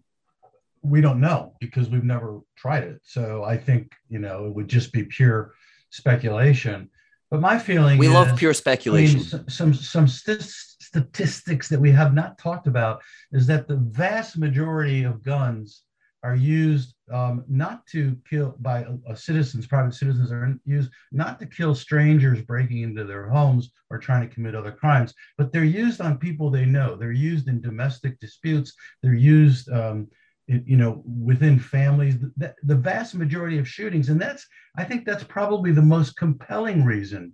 we 0.86 1.00
don't 1.00 1.20
know 1.20 1.54
because 1.60 1.88
we've 1.90 2.04
never 2.04 2.40
tried 2.56 2.84
it. 2.84 3.00
So 3.02 3.44
I 3.44 3.56
think, 3.56 3.92
you 4.08 4.18
know, 4.18 4.46
it 4.46 4.54
would 4.54 4.68
just 4.68 4.92
be 4.92 5.04
pure 5.04 5.52
speculation. 5.90 6.90
But 7.30 7.40
my 7.40 7.58
feeling 7.58 7.98
we 7.98 8.06
is, 8.06 8.12
love 8.12 8.36
pure 8.36 8.54
speculation. 8.54 9.20
I 9.32 9.36
mean, 9.36 9.48
some 9.48 9.74
some 9.74 10.06
st- 10.06 10.42
statistics 10.42 11.68
that 11.68 11.80
we 11.80 11.90
have 11.90 12.14
not 12.14 12.38
talked 12.38 12.68
about 12.68 13.02
is 13.32 13.46
that 13.48 13.66
the 13.66 13.76
vast 13.76 14.38
majority 14.38 15.02
of 15.02 15.24
guns 15.24 15.82
are 16.22 16.36
used 16.36 16.94
um, 17.12 17.44
not 17.48 17.86
to 17.86 18.16
kill 18.28 18.56
by 18.60 18.84
uh, 19.08 19.14
citizens, 19.14 19.66
private 19.66 19.94
citizens 19.94 20.32
are 20.32 20.58
used 20.64 20.90
not 21.12 21.38
to 21.38 21.46
kill 21.46 21.74
strangers 21.74 22.42
breaking 22.42 22.82
into 22.82 23.04
their 23.04 23.28
homes 23.28 23.70
or 23.90 23.98
trying 23.98 24.28
to 24.28 24.34
commit 24.34 24.54
other 24.54 24.72
crimes, 24.72 25.14
but 25.38 25.52
they're 25.52 25.64
used 25.64 26.00
on 26.00 26.18
people 26.18 26.50
they 26.50 26.64
know. 26.64 26.96
They're 26.96 27.12
used 27.12 27.48
in 27.48 27.60
domestic 27.60 28.18
disputes. 28.18 28.72
They're 29.02 29.14
used 29.14 29.70
um, 29.70 30.08
you 30.48 30.76
know 30.76 31.02
within 31.04 31.58
families 31.58 32.18
the, 32.36 32.54
the, 32.62 32.76
vast 32.76 33.14
majority 33.14 33.58
of 33.58 33.68
shootings 33.68 34.08
and 34.08 34.20
that's 34.20 34.46
i 34.76 34.84
think 34.84 35.04
that's 35.04 35.24
probably 35.24 35.72
the 35.72 35.82
most 35.82 36.16
compelling 36.16 36.84
reason 36.84 37.32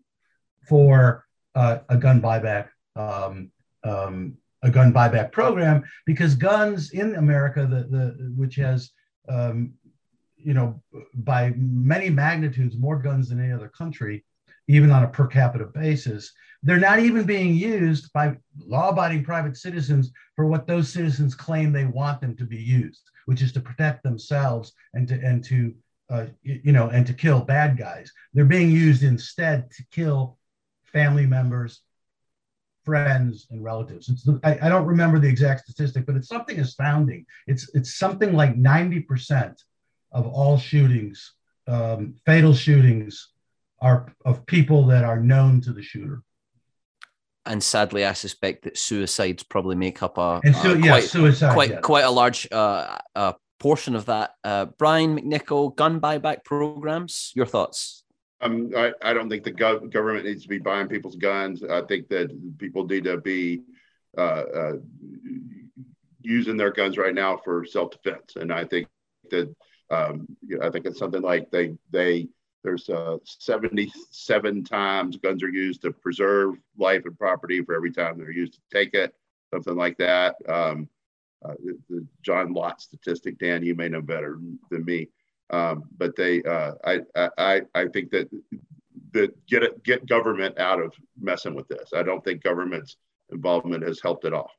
for 0.66 1.26
uh, 1.54 1.78
a 1.90 1.96
gun 1.96 2.22
buyback 2.22 2.68
um, 2.96 3.50
um, 3.84 4.34
a 4.62 4.70
gun 4.70 4.92
buyback 4.92 5.30
program 5.30 5.82
because 6.06 6.34
guns 6.34 6.92
in 6.92 7.14
america 7.16 7.66
the, 7.66 7.84
the 7.96 8.32
which 8.34 8.56
has 8.56 8.90
um, 9.28 9.74
you 10.36 10.54
know 10.54 10.82
by 11.14 11.52
many 11.56 12.08
magnitudes 12.08 12.76
more 12.78 12.98
guns 12.98 13.28
than 13.28 13.42
any 13.42 13.52
other 13.52 13.68
country 13.68 14.24
even 14.74 14.90
on 14.90 15.04
a 15.04 15.08
per 15.08 15.26
capita 15.26 15.64
basis 15.66 16.32
they're 16.62 16.78
not 16.78 17.00
even 17.00 17.24
being 17.24 17.54
used 17.54 18.12
by 18.12 18.36
law 18.66 18.90
abiding 18.90 19.24
private 19.24 19.56
citizens 19.56 20.12
for 20.36 20.46
what 20.46 20.66
those 20.66 20.92
citizens 20.92 21.34
claim 21.34 21.72
they 21.72 21.84
want 21.84 22.20
them 22.20 22.36
to 22.36 22.44
be 22.44 22.56
used, 22.56 23.02
which 23.26 23.42
is 23.42 23.52
to 23.52 23.60
protect 23.60 24.02
themselves 24.02 24.72
and 24.94 25.08
to, 25.08 25.14
and 25.14 25.42
to 25.44 25.74
uh, 26.10 26.26
you 26.42 26.72
know, 26.72 26.88
and 26.90 27.06
to 27.06 27.14
kill 27.14 27.40
bad 27.40 27.76
guys. 27.76 28.12
They're 28.34 28.44
being 28.44 28.70
used 28.70 29.02
instead 29.02 29.70
to 29.70 29.84
kill 29.90 30.36
family 30.84 31.26
members, 31.26 31.80
friends, 32.84 33.46
and 33.50 33.64
relatives. 33.64 34.06
The, 34.22 34.38
I, 34.44 34.66
I, 34.66 34.68
don't 34.68 34.84
remember 34.84 35.18
the 35.18 35.28
exact 35.28 35.62
statistic, 35.62 36.04
but 36.04 36.16
it's 36.16 36.28
something 36.28 36.60
astounding. 36.60 37.24
It's 37.46 37.70
it's 37.74 37.94
something 37.94 38.34
like 38.34 38.56
ninety 38.56 39.00
percent 39.00 39.62
of 40.10 40.26
all 40.26 40.58
shootings, 40.58 41.32
um, 41.66 42.14
fatal 42.26 42.52
shootings, 42.52 43.31
are 43.82 44.14
of 44.24 44.46
people 44.46 44.86
that 44.86 45.04
are 45.04 45.20
known 45.20 45.60
to 45.60 45.72
the 45.72 45.82
shooter 45.82 46.22
and 47.44 47.62
sadly, 47.62 48.04
I 48.04 48.12
suspect 48.12 48.62
that 48.64 48.78
suicides 48.78 49.42
probably 49.42 49.74
make 49.74 50.02
up 50.02 50.16
a, 50.16 50.40
and 50.44 50.54
so, 50.54 50.74
a 50.74 50.78
yeah, 50.78 50.92
quite, 50.92 51.02
suicide, 51.04 51.54
quite, 51.54 51.70
yeah. 51.70 51.80
quite 51.80 52.04
a 52.04 52.10
large 52.10 52.46
uh, 52.52 52.98
uh, 53.16 53.32
portion 53.58 53.96
of 53.96 54.06
that. 54.06 54.34
Uh, 54.44 54.66
Brian 54.78 55.18
McNicoll, 55.18 55.74
gun 55.74 56.00
buyback 56.00 56.44
programs. 56.44 57.32
Your 57.34 57.46
thoughts? 57.46 58.04
Um, 58.40 58.70
I, 58.76 58.92
I 59.02 59.12
don't 59.12 59.28
think 59.28 59.44
the 59.44 59.52
gov- 59.52 59.90
government 59.90 60.26
needs 60.26 60.42
to 60.42 60.48
be 60.48 60.58
buying 60.58 60.88
people's 60.88 61.16
guns. 61.16 61.64
I 61.64 61.82
think 61.82 62.08
that 62.08 62.30
people 62.58 62.84
need 62.86 63.04
to 63.04 63.18
be 63.18 63.62
uh, 64.16 64.20
uh, 64.20 64.72
using 66.20 66.56
their 66.56 66.72
guns 66.72 66.96
right 66.96 67.14
now 67.14 67.40
for 67.44 67.64
self 67.64 67.90
defense, 67.90 68.34
and 68.36 68.52
I 68.52 68.64
think 68.64 68.88
that 69.30 69.52
um, 69.90 70.26
you 70.46 70.58
know, 70.58 70.66
I 70.66 70.70
think 70.70 70.86
it's 70.86 70.98
something 70.98 71.22
like 71.22 71.50
they 71.50 71.74
they 71.90 72.28
there's 72.64 72.88
uh, 72.88 73.18
77 73.24 74.64
times 74.64 75.16
guns 75.16 75.42
are 75.42 75.48
used 75.48 75.82
to 75.82 75.92
preserve 75.92 76.56
life 76.78 77.02
and 77.04 77.18
property 77.18 77.62
for 77.62 77.74
every 77.74 77.90
time 77.92 78.18
they're 78.18 78.30
used 78.30 78.54
to 78.54 78.60
take 78.72 78.94
it, 78.94 79.14
something 79.52 79.76
like 79.76 79.98
that. 79.98 80.36
Um, 80.48 80.88
uh, 81.44 81.54
the, 81.64 81.78
the, 81.90 82.06
John 82.22 82.52
Lott 82.52 82.80
statistic, 82.80 83.38
Dan, 83.38 83.64
you 83.64 83.74
may 83.74 83.88
know 83.88 84.00
better 84.00 84.38
than 84.70 84.84
me. 84.84 85.08
Um, 85.50 85.84
but 85.98 86.14
they, 86.16 86.42
uh, 86.44 86.72
I, 86.84 87.00
I, 87.36 87.62
I 87.74 87.88
think 87.88 88.10
that 88.10 88.30
that 89.12 89.46
get 89.46 89.62
it, 89.62 89.82
get 89.82 90.06
government 90.06 90.58
out 90.58 90.80
of 90.80 90.94
messing 91.20 91.54
with 91.54 91.68
this. 91.68 91.90
I 91.94 92.02
don't 92.02 92.24
think 92.24 92.42
government's 92.42 92.96
involvement 93.30 93.82
has 93.82 94.00
helped 94.00 94.24
at 94.24 94.32
all. 94.32 94.50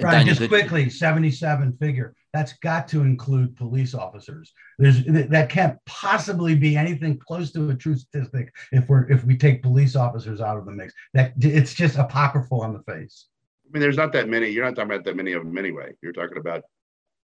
Right, 0.00 0.26
just 0.26 0.46
quickly, 0.48 0.90
77 0.90 1.76
figure. 1.78 2.14
That's 2.32 2.54
got 2.54 2.88
to 2.88 3.02
include 3.02 3.56
police 3.56 3.94
officers. 3.94 4.52
There's 4.78 5.04
that 5.04 5.50
can't 5.50 5.78
possibly 5.84 6.54
be 6.54 6.76
anything 6.76 7.18
close 7.18 7.52
to 7.52 7.70
a 7.70 7.74
true 7.74 7.96
statistic 7.96 8.54
if 8.72 8.88
we're 8.88 9.10
if 9.10 9.24
we 9.24 9.36
take 9.36 9.62
police 9.62 9.96
officers 9.96 10.40
out 10.40 10.56
of 10.56 10.64
the 10.64 10.72
mix. 10.72 10.94
That 11.12 11.34
it's 11.38 11.74
just 11.74 11.98
apocryphal 11.98 12.62
on 12.62 12.72
the 12.72 12.82
face. 12.90 13.26
I 13.66 13.72
mean, 13.72 13.82
there's 13.82 13.98
not 13.98 14.12
that 14.14 14.28
many. 14.28 14.48
You're 14.48 14.64
not 14.64 14.74
talking 14.74 14.90
about 14.90 15.04
that 15.04 15.16
many 15.16 15.32
of 15.32 15.44
them 15.44 15.56
anyway. 15.58 15.92
You're 16.02 16.12
talking 16.12 16.38
about, 16.38 16.62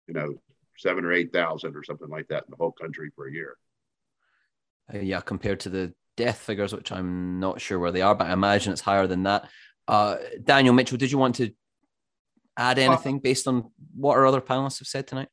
you 0.07 0.13
know, 0.13 0.33
seven 0.77 1.05
or 1.05 1.13
eight 1.13 1.31
thousand 1.31 1.75
or 1.75 1.83
something 1.83 2.09
like 2.09 2.27
that 2.27 2.43
in 2.43 2.51
the 2.51 2.57
whole 2.57 2.73
country 2.73 3.09
for 3.15 3.27
a 3.27 3.31
year. 3.31 3.55
Uh, 4.93 4.99
yeah, 4.99 5.21
compared 5.21 5.61
to 5.61 5.69
the 5.69 5.93
death 6.17 6.37
figures, 6.39 6.73
which 6.73 6.91
I'm 6.91 7.39
not 7.39 7.61
sure 7.61 7.79
where 7.79 7.91
they 7.91 8.01
are, 8.01 8.15
but 8.15 8.27
I 8.27 8.33
imagine 8.33 8.73
it's 8.73 8.81
higher 8.81 9.07
than 9.07 9.23
that. 9.23 9.49
Uh, 9.87 10.17
Daniel 10.43 10.73
Mitchell, 10.73 10.97
did 10.97 11.11
you 11.11 11.17
want 11.17 11.35
to 11.35 11.51
add 12.59 12.77
anything 12.77 13.19
based 13.19 13.47
on 13.47 13.71
what 13.95 14.17
our 14.17 14.25
other 14.27 14.41
panelists 14.41 14.79
have 14.79 14.87
said 14.87 15.07
tonight? 15.07 15.29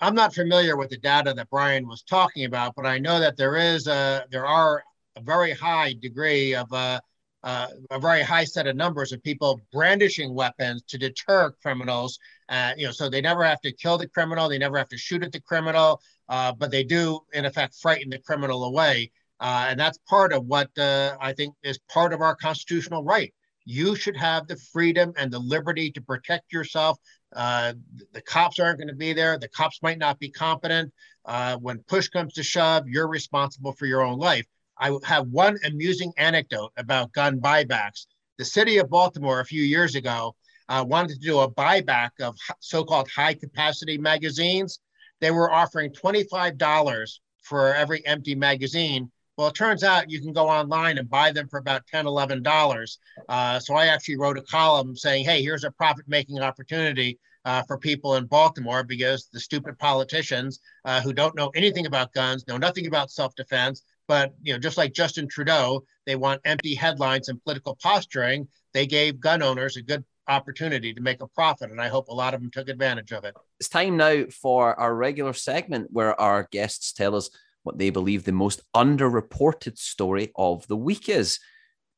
I'm 0.00 0.14
not 0.14 0.34
familiar 0.34 0.76
with 0.76 0.90
the 0.90 0.98
data 0.98 1.32
that 1.34 1.48
Brian 1.50 1.86
was 1.86 2.02
talking 2.02 2.44
about, 2.44 2.74
but 2.74 2.86
I 2.86 2.98
know 2.98 3.18
that 3.20 3.36
there 3.36 3.56
is 3.56 3.86
a 3.86 4.26
there 4.30 4.46
are 4.46 4.82
a 5.16 5.22
very 5.22 5.52
high 5.52 5.94
degree 5.94 6.54
of 6.54 6.70
a, 6.72 7.00
uh, 7.42 7.68
a 7.90 7.98
very 7.98 8.22
high 8.22 8.44
set 8.44 8.66
of 8.66 8.76
numbers 8.76 9.12
of 9.12 9.22
people 9.22 9.60
brandishing 9.72 10.34
weapons 10.34 10.82
to 10.88 10.98
deter 10.98 11.50
criminals. 11.62 12.18
Uh, 12.48 12.72
you 12.76 12.84
know, 12.84 12.92
so 12.92 13.08
they 13.08 13.22
never 13.22 13.42
have 13.42 13.60
to 13.62 13.72
kill 13.72 13.96
the 13.96 14.08
criminal, 14.08 14.48
they 14.48 14.58
never 14.58 14.76
have 14.76 14.88
to 14.88 14.98
shoot 14.98 15.22
at 15.22 15.32
the 15.32 15.40
criminal, 15.40 16.00
uh, 16.28 16.52
but 16.52 16.70
they 16.70 16.84
do 16.84 17.20
in 17.32 17.46
effect 17.46 17.74
frighten 17.80 18.10
the 18.10 18.18
criminal 18.18 18.64
away, 18.64 19.10
uh, 19.40 19.66
and 19.68 19.80
that's 19.80 19.98
part 20.08 20.32
of 20.32 20.44
what 20.44 20.68
uh, 20.78 21.16
I 21.20 21.32
think 21.32 21.54
is 21.62 21.78
part 21.88 22.12
of 22.12 22.20
our 22.20 22.36
constitutional 22.36 23.02
right 23.02 23.32
you 23.64 23.96
should 23.96 24.16
have 24.16 24.46
the 24.46 24.56
freedom 24.72 25.12
and 25.16 25.32
the 25.32 25.38
liberty 25.38 25.90
to 25.92 26.00
protect 26.00 26.52
yourself. 26.52 26.98
Uh, 27.34 27.74
the 28.12 28.20
cops 28.22 28.58
aren't 28.58 28.78
going 28.78 28.88
to 28.88 28.94
be 28.94 29.12
there. 29.12 29.38
The 29.38 29.48
cops 29.48 29.80
might 29.82 29.98
not 29.98 30.18
be 30.18 30.30
competent. 30.30 30.92
Uh, 31.24 31.56
when 31.56 31.78
push 31.88 32.08
comes 32.08 32.34
to 32.34 32.42
shove, 32.42 32.86
you're 32.86 33.08
responsible 33.08 33.72
for 33.72 33.86
your 33.86 34.02
own 34.02 34.18
life. 34.18 34.46
I 34.78 34.96
have 35.04 35.28
one 35.28 35.58
amusing 35.64 36.12
anecdote 36.16 36.72
about 36.76 37.12
gun 37.12 37.40
buybacks. 37.40 38.06
The 38.38 38.44
city 38.44 38.78
of 38.78 38.90
Baltimore 38.90 39.40
a 39.40 39.44
few 39.44 39.62
years 39.62 39.94
ago 39.94 40.34
uh, 40.68 40.84
wanted 40.86 41.14
to 41.14 41.26
do 41.26 41.40
a 41.40 41.50
buyback 41.50 42.10
of 42.20 42.36
so 42.60 42.84
called 42.84 43.08
high 43.08 43.34
capacity 43.34 43.98
magazines. 43.98 44.80
They 45.20 45.30
were 45.30 45.52
offering 45.52 45.92
$25 45.92 47.18
for 47.42 47.74
every 47.74 48.04
empty 48.06 48.34
magazine 48.34 49.10
well, 49.36 49.48
it 49.48 49.54
turns 49.54 49.82
out 49.82 50.10
you 50.10 50.20
can 50.20 50.32
go 50.32 50.48
online 50.48 50.98
and 50.98 51.08
buy 51.08 51.32
them 51.32 51.48
for 51.48 51.58
about 51.58 51.82
$10, 51.92 52.04
$11. 52.04 52.98
Uh, 53.28 53.58
so 53.58 53.74
I 53.74 53.86
actually 53.86 54.16
wrote 54.16 54.38
a 54.38 54.42
column 54.42 54.96
saying, 54.96 55.24
hey, 55.24 55.42
here's 55.42 55.64
a 55.64 55.70
profit 55.70 56.04
making 56.06 56.40
opportunity 56.40 57.18
uh, 57.44 57.62
for 57.62 57.76
people 57.78 58.16
in 58.16 58.26
Baltimore 58.26 58.84
because 58.84 59.28
the 59.32 59.40
stupid 59.40 59.78
politicians 59.78 60.60
uh, 60.84 61.00
who 61.00 61.12
don't 61.12 61.36
know 61.36 61.50
anything 61.54 61.86
about 61.86 62.12
guns, 62.12 62.46
know 62.46 62.56
nothing 62.56 62.86
about 62.86 63.10
self 63.10 63.34
defense, 63.34 63.82
but 64.06 64.34
you 64.42 64.52
know, 64.52 64.58
just 64.58 64.78
like 64.78 64.92
Justin 64.92 65.28
Trudeau, 65.28 65.84
they 66.06 66.16
want 66.16 66.40
empty 66.44 66.74
headlines 66.74 67.28
and 67.28 67.42
political 67.42 67.76
posturing. 67.82 68.48
They 68.72 68.86
gave 68.86 69.20
gun 69.20 69.42
owners 69.42 69.76
a 69.76 69.82
good 69.82 70.04
opportunity 70.26 70.94
to 70.94 71.00
make 71.00 71.20
a 71.20 71.26
profit, 71.28 71.70
and 71.70 71.80
I 71.80 71.88
hope 71.88 72.08
a 72.08 72.14
lot 72.14 72.34
of 72.34 72.40
them 72.40 72.50
took 72.50 72.68
advantage 72.68 73.12
of 73.12 73.24
it. 73.24 73.34
It's 73.60 73.68
time 73.68 73.96
now 73.96 74.24
for 74.30 74.78
our 74.78 74.94
regular 74.94 75.32
segment 75.32 75.88
where 75.90 76.18
our 76.18 76.48
guests 76.50 76.92
tell 76.92 77.14
us 77.14 77.30
what 77.64 77.78
they 77.78 77.90
believe 77.90 78.24
the 78.24 78.32
most 78.32 78.62
underreported 78.74 79.76
story 79.78 80.30
of 80.36 80.66
the 80.68 80.76
week 80.76 81.08
is. 81.08 81.40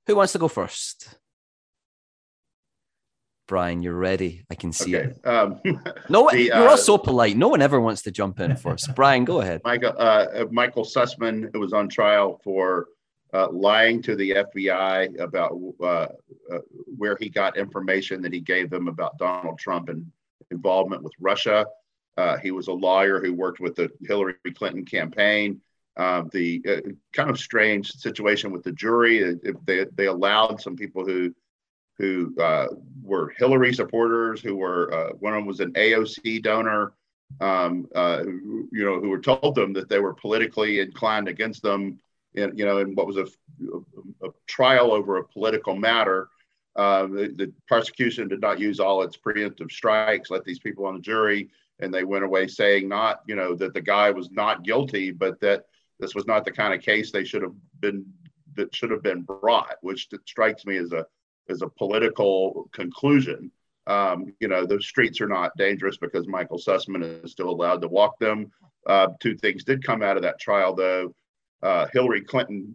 Who 0.07 0.17
wants 0.17 0.33
to 0.33 0.39
go 0.39 0.49
first? 0.49 1.19
Brian, 3.49 3.83
you're 3.83 3.95
ready. 3.95 4.45
I 4.51 4.55
can 4.55 4.73
see 4.73 4.97
Okay. 4.97 5.11
it. 5.11 5.27
Um, 5.27 5.61
No, 6.09 6.29
the, 6.31 6.43
you're 6.45 6.57
all 6.69 6.75
uh, 6.75 6.77
so 6.77 6.99
polite. 6.99 7.37
No 7.37 7.49
one 7.49 7.63
ever 7.63 7.81
wants 7.81 8.03
to 8.03 8.11
jump 8.11 8.41
in 8.41 8.57
first. 8.57 8.93
Brian, 8.97 9.25
go 9.25 9.41
ahead. 9.41 9.61
Michael 9.65 9.95
uh, 9.99 10.47
Michael 10.51 10.85
Sussmann 10.85 11.51
who 11.53 11.61
was 11.61 11.73
on 11.73 11.89
trial 11.89 12.41
for 12.43 12.87
uh, 13.35 13.49
lying 13.51 14.01
to 14.03 14.17
the 14.17 14.31
FBI 14.31 15.19
about 15.21 15.53
uh, 15.81 15.85
uh, 15.85 16.59
where 16.97 17.17
he 17.21 17.29
got 17.29 17.57
information 17.57 18.23
that 18.23 18.33
he 18.33 18.41
gave 18.41 18.71
them 18.71 18.89
about 18.89 19.19
Donald 19.19 19.59
Trump 19.59 19.89
and 19.89 20.07
involvement 20.51 21.03
with 21.03 21.13
Russia. 21.21 21.67
Uh, 22.17 22.39
he 22.39 22.51
was 22.51 22.69
a 22.69 22.73
lawyer 22.73 23.21
who 23.21 23.33
worked 23.33 23.61
with 23.61 23.75
the 23.75 23.91
Hillary 24.03 24.35
Clinton 24.55 24.85
campaign. 24.85 25.61
Um, 25.99 26.29
the 26.33 26.63
uh, 26.69 26.91
kind 27.13 27.31
of 27.31 27.39
strange 27.39 27.91
situation 27.93 28.53
with 28.53 28.63
the 28.63 28.73
jury, 28.73 29.25
uh, 29.25 29.35
if 29.43 29.57
they 29.65 29.87
they 29.95 30.07
allowed 30.07 30.61
some 30.61 30.77
people 30.77 31.07
who 31.07 31.35
who 31.99 32.35
uh, 32.39 32.69
were 33.03 33.31
Hillary 33.39 33.73
supporters, 33.73 34.41
who 34.41 34.57
were 34.57 34.93
uh, 34.93 35.13
one 35.19 35.33
of 35.33 35.39
them 35.39 35.47
was 35.47 35.61
an 35.61 35.73
AOC 35.73 36.43
donor, 36.43 36.93
um, 37.41 37.89
uh, 37.95 38.23
you 38.25 38.85
know, 38.85 39.01
who 39.01 39.09
were 39.09 39.21
told 39.21 39.55
them 39.55 39.73
that 39.73 39.89
they 39.89 39.99
were 39.99 40.15
politically 40.15 40.81
inclined 40.81 41.29
against 41.29 41.63
them, 41.63 41.99
in, 42.35 42.57
you 42.57 42.65
know, 42.65 42.79
in 42.79 42.95
what 42.95 43.07
was 43.07 43.17
a, 43.17 43.27
a 44.23 44.29
trial 44.47 44.93
over 44.93 45.17
a 45.17 45.25
political 45.25 45.75
matter. 45.75 46.29
Uh, 46.77 47.07
the, 47.07 47.33
the 47.37 47.53
prosecution 47.67 48.29
did 48.29 48.41
not 48.41 48.61
use 48.61 48.81
all 48.81 49.03
its 49.03 49.17
preemptive 49.17 49.71
strikes, 49.71 50.31
let 50.31 50.45
these 50.45 50.59
people 50.59 50.85
on 50.85 50.95
the 50.95 51.01
jury, 51.01 51.49
and 51.81 51.93
they 51.93 52.05
went 52.05 52.25
away 52.25 52.47
saying 52.47 52.89
not, 52.89 53.21
you 53.27 53.37
know, 53.37 53.55
that 53.55 53.75
the 53.75 53.81
guy 53.81 54.11
was 54.11 54.31
not 54.31 54.65
guilty, 54.65 55.11
but 55.11 55.41
that 55.41 55.65
this 55.99 56.15
was 56.15 56.27
not 56.27 56.45
the 56.45 56.53
kind 56.53 56.75
of 56.75 56.81
case 56.81 57.11
they 57.11 57.25
should 57.25 57.43
have 57.43 57.55
been 57.81 58.05
that 58.55 58.75
should 58.75 58.91
have 58.91 59.03
been 59.03 59.23
brought, 59.23 59.77
which 59.83 60.09
strikes 60.27 60.65
me 60.65 60.77
as 60.77 60.93
a 60.93 61.07
as 61.49 61.63
a 61.63 61.69
political 61.69 62.69
conclusion. 62.73 63.51
Um, 63.87 64.33
you 64.41 64.49
know, 64.49 64.67
the 64.67 64.83
streets 64.83 65.21
are 65.21 65.29
not 65.29 65.57
dangerous 65.57 65.97
because 65.97 66.27
Michael 66.27 66.59
Sussmann 66.59 67.25
is 67.25 67.31
still 67.31 67.51
allowed 67.51 67.83
to 67.83 67.89
walk 67.89 68.19
them. 68.19 68.51
Uh, 68.87 69.09
two 69.21 69.37
things 69.37 69.63
did 69.63 69.85
come 69.85 70.03
out 70.03 70.17
of 70.17 70.23
that 70.25 70.41
trial, 70.41 70.75
though. 70.75 71.15
Uh, 71.63 71.87
Hillary 71.93 72.23
Clinton 72.23 72.75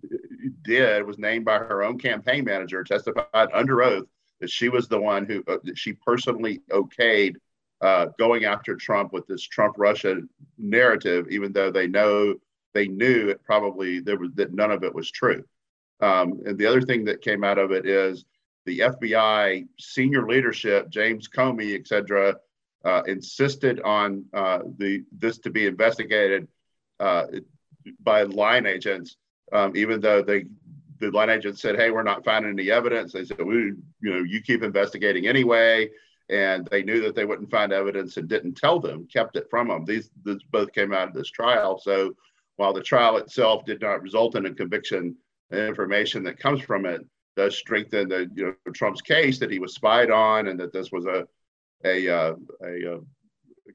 did 0.63 1.05
was 1.05 1.19
named 1.19 1.45
by 1.45 1.57
her 1.57 1.83
own 1.83 1.99
campaign 1.99 2.45
manager, 2.45 2.83
testified 2.83 3.49
under 3.53 3.83
oath 3.83 4.05
that 4.39 4.49
she 4.49 4.69
was 4.69 4.87
the 4.87 4.99
one 4.99 5.25
who 5.25 5.43
uh, 5.47 5.57
she 5.75 5.93
personally 5.93 6.61
okayed 6.71 7.35
uh, 7.81 8.07
going 8.19 8.45
after 8.45 8.75
Trump 8.75 9.11
with 9.11 9.25
this 9.27 9.41
Trump 9.41 9.75
Russia 9.77 10.21
narrative, 10.57 11.27
even 11.29 11.51
though 11.51 11.71
they 11.71 11.87
know 11.87 12.35
they 12.73 12.87
knew 12.87 13.29
it 13.29 13.43
probably 13.43 13.99
there 13.99 14.17
was 14.17 14.31
that 14.35 14.53
none 14.53 14.71
of 14.71 14.83
it 14.83 14.93
was 14.93 15.11
true. 15.11 15.43
Um, 15.99 16.41
and 16.45 16.57
the 16.57 16.65
other 16.65 16.81
thing 16.81 17.05
that 17.05 17.21
came 17.21 17.43
out 17.43 17.57
of 17.57 17.71
it 17.71 17.85
is 17.85 18.25
the 18.65 18.79
FBI 18.79 19.67
senior 19.79 20.27
leadership, 20.27 20.89
James 20.89 21.27
Comey, 21.27 21.77
et 21.77 21.87
cetera, 21.87 22.37
uh, 22.85 23.01
insisted 23.07 23.81
on 23.81 24.25
uh, 24.33 24.59
the 24.77 25.03
this 25.11 25.37
to 25.39 25.49
be 25.49 25.65
investigated 25.65 26.47
uh, 26.99 27.25
by 27.99 28.23
line 28.23 28.65
agents, 28.65 29.17
um, 29.51 29.75
even 29.75 29.99
though 30.01 30.21
they 30.21 30.45
the 30.99 31.09
line 31.11 31.29
agents 31.29 31.61
said, 31.61 31.75
"Hey, 31.75 31.89
we're 31.89 32.03
not 32.03 32.23
finding 32.23 32.51
any 32.51 32.69
evidence." 32.69 33.13
They 33.13 33.25
said, 33.25 33.41
"We, 33.43 33.55
you 33.55 33.75
know, 34.01 34.23
you 34.23 34.41
keep 34.41 34.63
investigating 34.63 35.27
anyway." 35.27 35.89
And 36.31 36.67
they 36.71 36.81
knew 36.81 37.01
that 37.01 37.13
they 37.13 37.25
wouldn't 37.25 37.51
find 37.51 37.73
evidence 37.73 38.17
and 38.17 38.27
didn't 38.27 38.55
tell 38.55 38.79
them, 38.79 39.07
kept 39.11 39.35
it 39.35 39.47
from 39.49 39.67
them. 39.67 39.83
These 39.85 40.09
this 40.23 40.41
both 40.49 40.71
came 40.71 40.93
out 40.93 41.09
of 41.09 41.13
this 41.13 41.29
trial. 41.29 41.77
So 41.77 42.15
while 42.55 42.73
the 42.73 42.81
trial 42.81 43.17
itself 43.17 43.65
did 43.65 43.81
not 43.81 44.01
result 44.01 44.35
in 44.35 44.45
a 44.45 44.53
conviction, 44.53 45.17
the 45.49 45.67
information 45.67 46.23
that 46.23 46.39
comes 46.39 46.61
from 46.61 46.85
it 46.85 47.05
does 47.35 47.57
strengthen 47.57 48.07
the 48.07 48.29
you 48.33 48.45
know 48.45 48.71
Trump's 48.73 49.01
case 49.01 49.39
that 49.39 49.51
he 49.51 49.59
was 49.59 49.73
spied 49.73 50.09
on 50.09 50.47
and 50.47 50.59
that 50.59 50.73
this 50.73 50.91
was 50.91 51.05
a 51.05 51.27
a 51.83 52.07
uh, 52.07 52.35
a, 52.63 52.93
a 52.93 52.99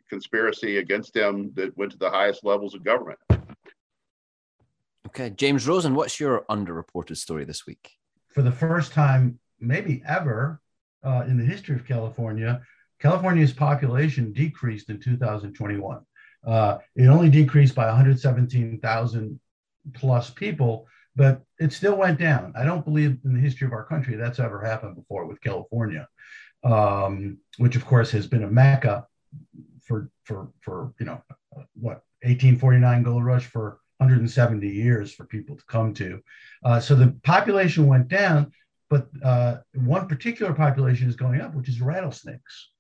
conspiracy 0.09 0.79
against 0.79 1.17
him 1.17 1.53
that 1.55 1.77
went 1.77 1.93
to 1.93 1.99
the 1.99 2.11
highest 2.11 2.45
levels 2.45 2.75
of 2.75 2.85
government. 2.85 3.19
Okay, 5.09 5.31
James 5.31 5.67
Rosen, 5.67 5.95
what's 5.95 6.21
your 6.21 6.45
underreported 6.51 7.17
story 7.17 7.45
this 7.45 7.67
week? 7.67 7.93
For 8.29 8.43
the 8.43 8.53
first 8.53 8.93
time, 8.93 9.39
maybe 9.61 10.03
ever, 10.07 10.61
uh, 11.05 11.25
in 11.27 11.37
the 11.37 11.45
history 11.45 11.75
of 11.75 11.87
California, 11.87 12.61
California's 13.01 13.53
population 13.53 14.33
decreased 14.33 14.89
in 14.89 15.01
2021. 15.01 16.01
Uh, 16.47 16.79
it 16.95 17.07
only 17.07 17.29
decreased 17.29 17.75
by 17.75 17.87
117,000 17.87 19.41
plus 19.95 20.31
people, 20.31 20.87
but 21.15 21.43
it 21.59 21.73
still 21.73 21.97
went 21.97 22.19
down. 22.19 22.53
I 22.57 22.65
don't 22.65 22.85
believe 22.85 23.19
in 23.25 23.35
the 23.35 23.41
history 23.41 23.67
of 23.67 23.73
our 23.73 23.85
country 23.85 24.17
that's 24.17 24.39
ever 24.39 24.65
happened 24.65 24.97
before 24.97 25.27
with 25.27 25.41
California, 25.41 26.09
um, 26.65 27.39
which 27.59 27.77
of 27.77 27.85
course 27.85 28.11
has 28.13 28.27
been 28.27 28.45
a 28.45 28.51
mecca 28.51 29.07
for 29.83 30.11
for 30.25 30.51
for 30.61 30.93
you 30.99 31.07
know 31.07 31.23
what 31.75 32.03
1849 32.23 33.03
gold 33.03 33.25
rush 33.25 33.47
for 33.47 33.81
170 33.99 34.69
years 34.69 35.13
for 35.13 35.25
people 35.25 35.57
to 35.57 35.65
come 35.67 35.95
to. 35.95 36.21
Uh, 36.65 36.81
so 36.81 36.95
the 36.95 37.17
population 37.23 37.87
went 37.87 38.09
down, 38.09 38.53
but 38.89 39.09
uh, 39.23 39.57
one 39.75 40.07
particular 40.07 40.53
population 40.53 41.09
is 41.09 41.17
going 41.17 41.41
up, 41.41 41.55
which 41.55 41.69
is 41.69 41.81
rattlesnakes. 41.81 42.71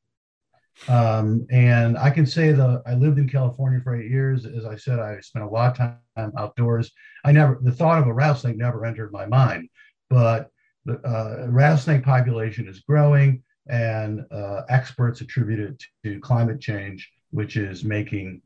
Um, 0.88 1.47
and 1.51 1.97
I 1.97 2.11
can 2.11 2.27
say 2.27 2.53
that 2.53 2.83
I 2.87 2.95
lived 2.95 3.19
in 3.19 3.29
California 3.29 3.81
for 3.83 3.97
eight 3.97 4.11
years. 4.11 4.45
As 4.45 4.66
I 4.66 4.77
said, 4.77 4.99
I 4.99 5.21
spent 5.21 5.45
a 5.45 5.49
lot 5.49 5.73
of 5.73 5.77
time 5.79 6.33
outdoors. 6.37 6.92
I 7.25 7.33
never, 7.33 7.59
the 7.62 7.73
thought 7.73 7.99
of 7.99 8.07
a 8.07 8.12
rattlesnake 8.12 8.57
never 8.57 8.85
entered 8.85 9.11
my 9.11 9.27
mind, 9.27 9.69
but 10.11 10.51
the 10.85 11.01
uh, 11.01 11.47
rattlesnake 11.49 12.05
population 12.05 12.69
is 12.69 12.81
growing, 12.81 13.42
and 13.69 14.25
uh, 14.31 14.62
experts 14.69 15.21
attribute 15.21 15.61
it 15.61 15.83
to 16.05 16.21
climate 16.21 16.61
change, 16.61 17.11
which 17.31 17.57
is 17.57 17.83
making 17.83 18.42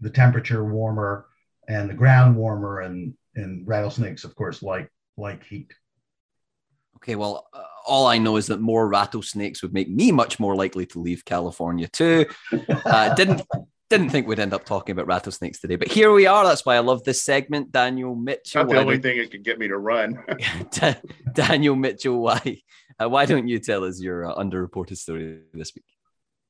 the 0.00 0.10
temperature 0.10 0.64
warmer 0.64 1.26
and 1.68 1.88
the 1.88 1.94
ground 1.94 2.36
warmer, 2.36 2.80
and 2.80 3.14
and 3.36 3.66
rattlesnakes, 3.66 4.24
of 4.24 4.34
course, 4.34 4.62
like 4.62 4.90
like 5.16 5.44
heat. 5.44 5.72
Okay, 7.04 7.16
well, 7.16 7.46
uh, 7.52 7.62
all 7.86 8.06
I 8.06 8.16
know 8.16 8.38
is 8.38 8.46
that 8.46 8.62
more 8.62 8.88
rattlesnakes 8.88 9.60
would 9.60 9.74
make 9.74 9.90
me 9.90 10.10
much 10.10 10.40
more 10.40 10.56
likely 10.56 10.86
to 10.86 10.98
leave 10.98 11.22
California 11.26 11.86
too. 11.86 12.24
Uh, 12.50 13.14
didn't 13.14 13.42
didn't 13.90 14.08
think 14.08 14.26
we'd 14.26 14.38
end 14.38 14.54
up 14.54 14.64
talking 14.64 14.94
about 14.94 15.06
rattlesnakes 15.06 15.60
today, 15.60 15.76
but 15.76 15.88
here 15.88 16.10
we 16.12 16.26
are. 16.26 16.44
That's 16.44 16.64
why 16.64 16.76
I 16.76 16.78
love 16.78 17.04
this 17.04 17.20
segment. 17.20 17.70
Daniel 17.72 18.14
Mitchell. 18.14 18.64
Not 18.64 18.72
the 18.72 18.78
only 18.78 18.94
don't- 18.94 19.02
thing 19.02 19.18
that 19.18 19.30
could 19.30 19.44
get 19.44 19.58
me 19.58 19.68
to 19.68 19.76
run. 19.76 20.18
Daniel 21.34 21.76
Mitchell, 21.76 22.18
why 22.18 22.62
uh, 22.98 23.10
why 23.10 23.26
don't 23.26 23.48
you 23.48 23.58
tell 23.58 23.84
us 23.84 24.00
your 24.00 24.24
uh, 24.24 24.34
underreported 24.36 24.96
story 24.96 25.40
this 25.52 25.74
week? 25.74 25.84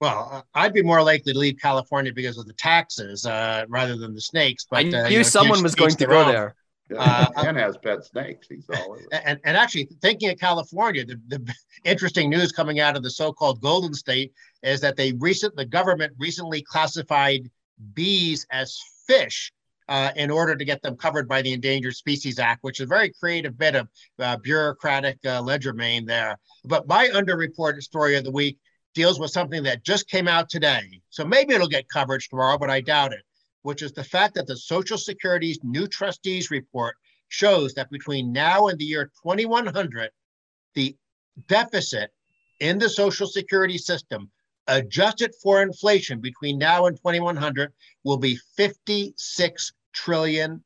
Well, 0.00 0.28
uh, 0.30 0.42
I'd 0.54 0.72
be 0.72 0.82
more 0.82 1.02
likely 1.02 1.32
to 1.32 1.38
leave 1.38 1.58
California 1.60 2.12
because 2.12 2.38
of 2.38 2.46
the 2.46 2.52
taxes 2.52 3.26
uh, 3.26 3.64
rather 3.68 3.96
than 3.96 4.14
the 4.14 4.20
snakes. 4.20 4.68
But 4.70 4.76
I 4.76 4.80
uh, 4.82 5.08
knew 5.08 5.14
you 5.14 5.18
know, 5.18 5.22
someone 5.24 5.64
was 5.64 5.74
going 5.74 5.96
to 5.96 6.06
go 6.06 6.20
own. 6.20 6.28
there. 6.28 6.54
Uh, 6.96 7.26
Dan 7.42 7.56
has 7.56 7.76
pet 7.78 8.04
snakes. 8.04 8.46
He's 8.48 8.68
all 8.68 8.92
over. 8.92 9.00
and, 9.12 9.40
and 9.44 9.56
actually 9.56 9.88
thinking 10.02 10.30
of 10.30 10.38
California, 10.38 11.04
the, 11.04 11.20
the 11.28 11.54
interesting 11.84 12.28
news 12.28 12.52
coming 12.52 12.80
out 12.80 12.96
of 12.96 13.02
the 13.02 13.10
so-called 13.10 13.60
Golden 13.60 13.94
State 13.94 14.32
is 14.62 14.80
that 14.80 14.96
they 14.96 15.12
recent 15.12 15.56
the 15.56 15.64
government 15.64 16.12
recently 16.18 16.62
classified 16.62 17.50
bees 17.94 18.46
as 18.50 18.78
fish 19.06 19.52
uh, 19.88 20.10
in 20.16 20.30
order 20.30 20.56
to 20.56 20.64
get 20.64 20.82
them 20.82 20.96
covered 20.96 21.28
by 21.28 21.42
the 21.42 21.52
Endangered 21.52 21.94
Species 21.94 22.38
Act, 22.38 22.62
which 22.62 22.80
is 22.80 22.84
a 22.84 22.88
very 22.88 23.10
creative 23.10 23.58
bit 23.58 23.74
of 23.74 23.88
uh, 24.18 24.36
bureaucratic 24.38 25.18
uh, 25.24 25.42
legerdemain 25.42 26.06
there. 26.06 26.38
But 26.64 26.86
my 26.86 27.08
underreported 27.08 27.82
story 27.82 28.16
of 28.16 28.24
the 28.24 28.30
week 28.30 28.58
deals 28.94 29.18
with 29.18 29.30
something 29.30 29.62
that 29.64 29.84
just 29.84 30.08
came 30.08 30.28
out 30.28 30.48
today. 30.48 31.00
So 31.10 31.24
maybe 31.24 31.54
it'll 31.54 31.68
get 31.68 31.88
coverage 31.88 32.28
tomorrow, 32.28 32.56
but 32.58 32.70
I 32.70 32.80
doubt 32.80 33.12
it, 33.12 33.22
which 33.64 33.80
is 33.80 33.92
the 33.92 34.04
fact 34.04 34.34
that 34.34 34.46
the 34.46 34.56
Social 34.56 34.98
Security's 34.98 35.58
new 35.64 35.86
trustees 35.86 36.50
report 36.50 36.96
shows 37.28 37.72
that 37.74 37.90
between 37.90 38.30
now 38.30 38.68
and 38.68 38.78
the 38.78 38.84
year 38.84 39.10
2100, 39.22 40.10
the 40.74 40.94
deficit 41.48 42.10
in 42.60 42.78
the 42.78 42.90
Social 42.90 43.26
Security 43.26 43.78
system, 43.78 44.30
adjusted 44.66 45.34
for 45.42 45.62
inflation 45.62 46.20
between 46.20 46.58
now 46.58 46.84
and 46.86 46.98
2100, 46.98 47.72
will 48.04 48.18
be 48.18 48.38
$56 48.58 49.72
trillion. 49.94 50.62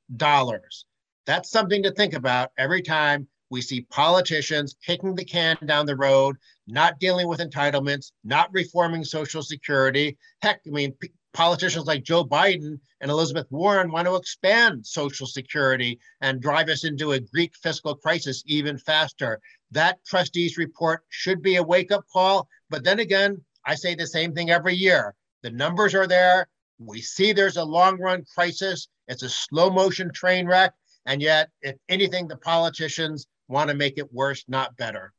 That's 1.25 1.51
something 1.51 1.85
to 1.85 1.93
think 1.93 2.15
about 2.15 2.51
every 2.59 2.83
time 2.83 3.29
we 3.51 3.63
see 3.63 3.83
politicians 3.83 4.75
kicking 4.85 5.15
the 5.15 5.25
can 5.25 5.57
down 5.65 5.87
the 5.87 5.97
road, 5.97 6.37
not 6.67 6.99
dealing 6.99 7.29
with 7.29 7.39
entitlements, 7.39 8.11
not 8.25 8.53
reforming 8.53 9.05
Social 9.05 9.43
Security. 9.43 10.19
Heck, 10.43 10.61
I 10.67 10.71
mean, 10.71 10.95
politicians 11.35 11.87
like 11.87 12.03
Joe 12.05 12.25
Biden 12.25 12.79
and 13.01 13.11
Elizabeth 13.11 13.47
Warren 13.51 13.91
want 13.91 14.07
to 14.07 14.17
expand 14.17 14.87
Social 14.87 15.27
Security 15.27 15.99
and 16.21 16.41
drive 16.41 16.69
us 16.69 16.85
into 16.85 17.13
a 17.13 17.21
Greek 17.21 17.55
fiscal 17.57 17.95
crisis 17.95 18.43
even 18.47 18.79
faster. 18.79 19.41
That 19.71 20.05
trustees 20.05 20.57
report 20.57 21.05
should 21.09 21.43
be 21.43 21.57
a 21.57 21.63
wake 21.63 21.93
up 21.93 22.05
call. 22.13 22.49
But 22.71 22.85
then 22.85 23.01
again, 23.01 23.43
I 23.65 23.75
say 23.75 23.95
the 23.95 24.07
same 24.07 24.35
thing 24.35 24.51
every 24.51 24.75
year. 24.75 25.15
The 25.43 25.51
numbers 25.51 25.95
are 25.95 26.07
there. 26.07 26.49
We 26.79 27.01
see 27.01 27.33
there's 27.33 27.57
a 27.57 27.65
long 27.65 27.99
run 27.99 28.25
crisis. 28.35 28.89
It's 29.09 29.23
a 29.23 29.29
slow 29.29 29.71
motion 29.71 30.11
train 30.13 30.47
wreck. 30.47 30.73
And 31.07 31.23
yet, 31.23 31.51
if 31.63 31.77
anything, 31.89 32.29
the 32.29 32.37
politicians 32.37 33.27
want 33.49 33.71
to 33.71 33.77
make 33.77 33.99
it 33.99 34.13
worse, 34.13 34.45
not 34.49 34.77
better. 34.77 35.13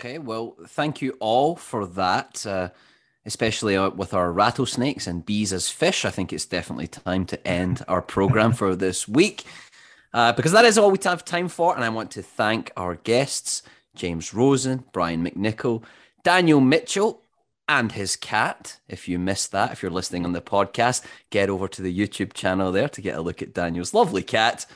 Okay, 0.00 0.18
well, 0.18 0.56
thank 0.68 1.00
you 1.00 1.16
all 1.20 1.56
for 1.56 1.86
that, 1.86 2.44
uh, 2.46 2.70
especially 3.26 3.76
uh, 3.76 3.90
with 3.90 4.14
our 4.14 4.32
rattlesnakes 4.32 5.06
and 5.06 5.24
bees 5.24 5.52
as 5.52 5.68
fish. 5.68 6.04
I 6.04 6.10
think 6.10 6.32
it's 6.32 6.46
definitely 6.46 6.88
time 6.88 7.24
to 7.26 7.46
end 7.46 7.84
our 7.88 8.02
program 8.02 8.52
for 8.52 8.76
this 8.76 9.08
week 9.08 9.44
uh, 10.12 10.32
because 10.32 10.52
that 10.52 10.64
is 10.64 10.78
all 10.78 10.90
we 10.90 10.98
have 11.04 11.24
time 11.24 11.48
for. 11.48 11.74
And 11.74 11.84
I 11.84 11.88
want 11.88 12.10
to 12.12 12.22
thank 12.22 12.70
our 12.76 12.96
guests, 12.96 13.62
James 13.94 14.32
Rosen, 14.34 14.84
Brian 14.92 15.24
McNicoll, 15.24 15.82
Daniel 16.22 16.60
Mitchell, 16.60 17.20
and 17.68 17.92
his 17.92 18.16
cat. 18.16 18.78
If 18.88 19.08
you 19.08 19.18
missed 19.18 19.52
that, 19.52 19.72
if 19.72 19.82
you're 19.82 19.90
listening 19.90 20.24
on 20.24 20.32
the 20.32 20.40
podcast, 20.40 21.04
get 21.30 21.48
over 21.48 21.66
to 21.68 21.82
the 21.82 21.98
YouTube 21.98 22.34
channel 22.34 22.72
there 22.72 22.88
to 22.90 23.00
get 23.00 23.16
a 23.16 23.22
look 23.22 23.42
at 23.42 23.54
Daniel's 23.54 23.94
lovely 23.94 24.22
cat. 24.22 24.66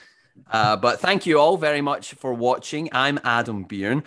Uh, 0.51 0.77
but 0.77 1.01
thank 1.01 1.27
you 1.27 1.39
all 1.39 1.57
very 1.57 1.81
much 1.81 2.15
for 2.15 2.33
watching. 2.33 2.89
I'm 2.93 3.19
Adam 3.25 3.65
Bearne. 3.65 4.05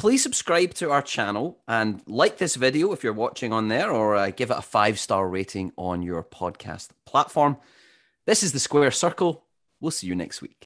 Please 0.00 0.22
subscribe 0.22 0.72
to 0.72 0.90
our 0.90 1.02
channel 1.02 1.58
and 1.68 2.00
like 2.06 2.38
this 2.38 2.54
video 2.56 2.92
if 2.92 3.04
you're 3.04 3.12
watching 3.12 3.52
on 3.52 3.68
there, 3.68 3.90
or 3.90 4.16
uh, 4.16 4.30
give 4.30 4.50
it 4.50 4.56
a 4.56 4.62
five 4.62 4.98
star 4.98 5.28
rating 5.28 5.72
on 5.76 6.00
your 6.00 6.22
podcast 6.22 6.88
platform. 7.04 7.58
This 8.24 8.42
is 8.42 8.52
the 8.52 8.60
Square 8.60 8.92
Circle. 8.92 9.44
We'll 9.78 9.90
see 9.90 10.06
you 10.06 10.14
next 10.14 10.40
week. 10.40 10.56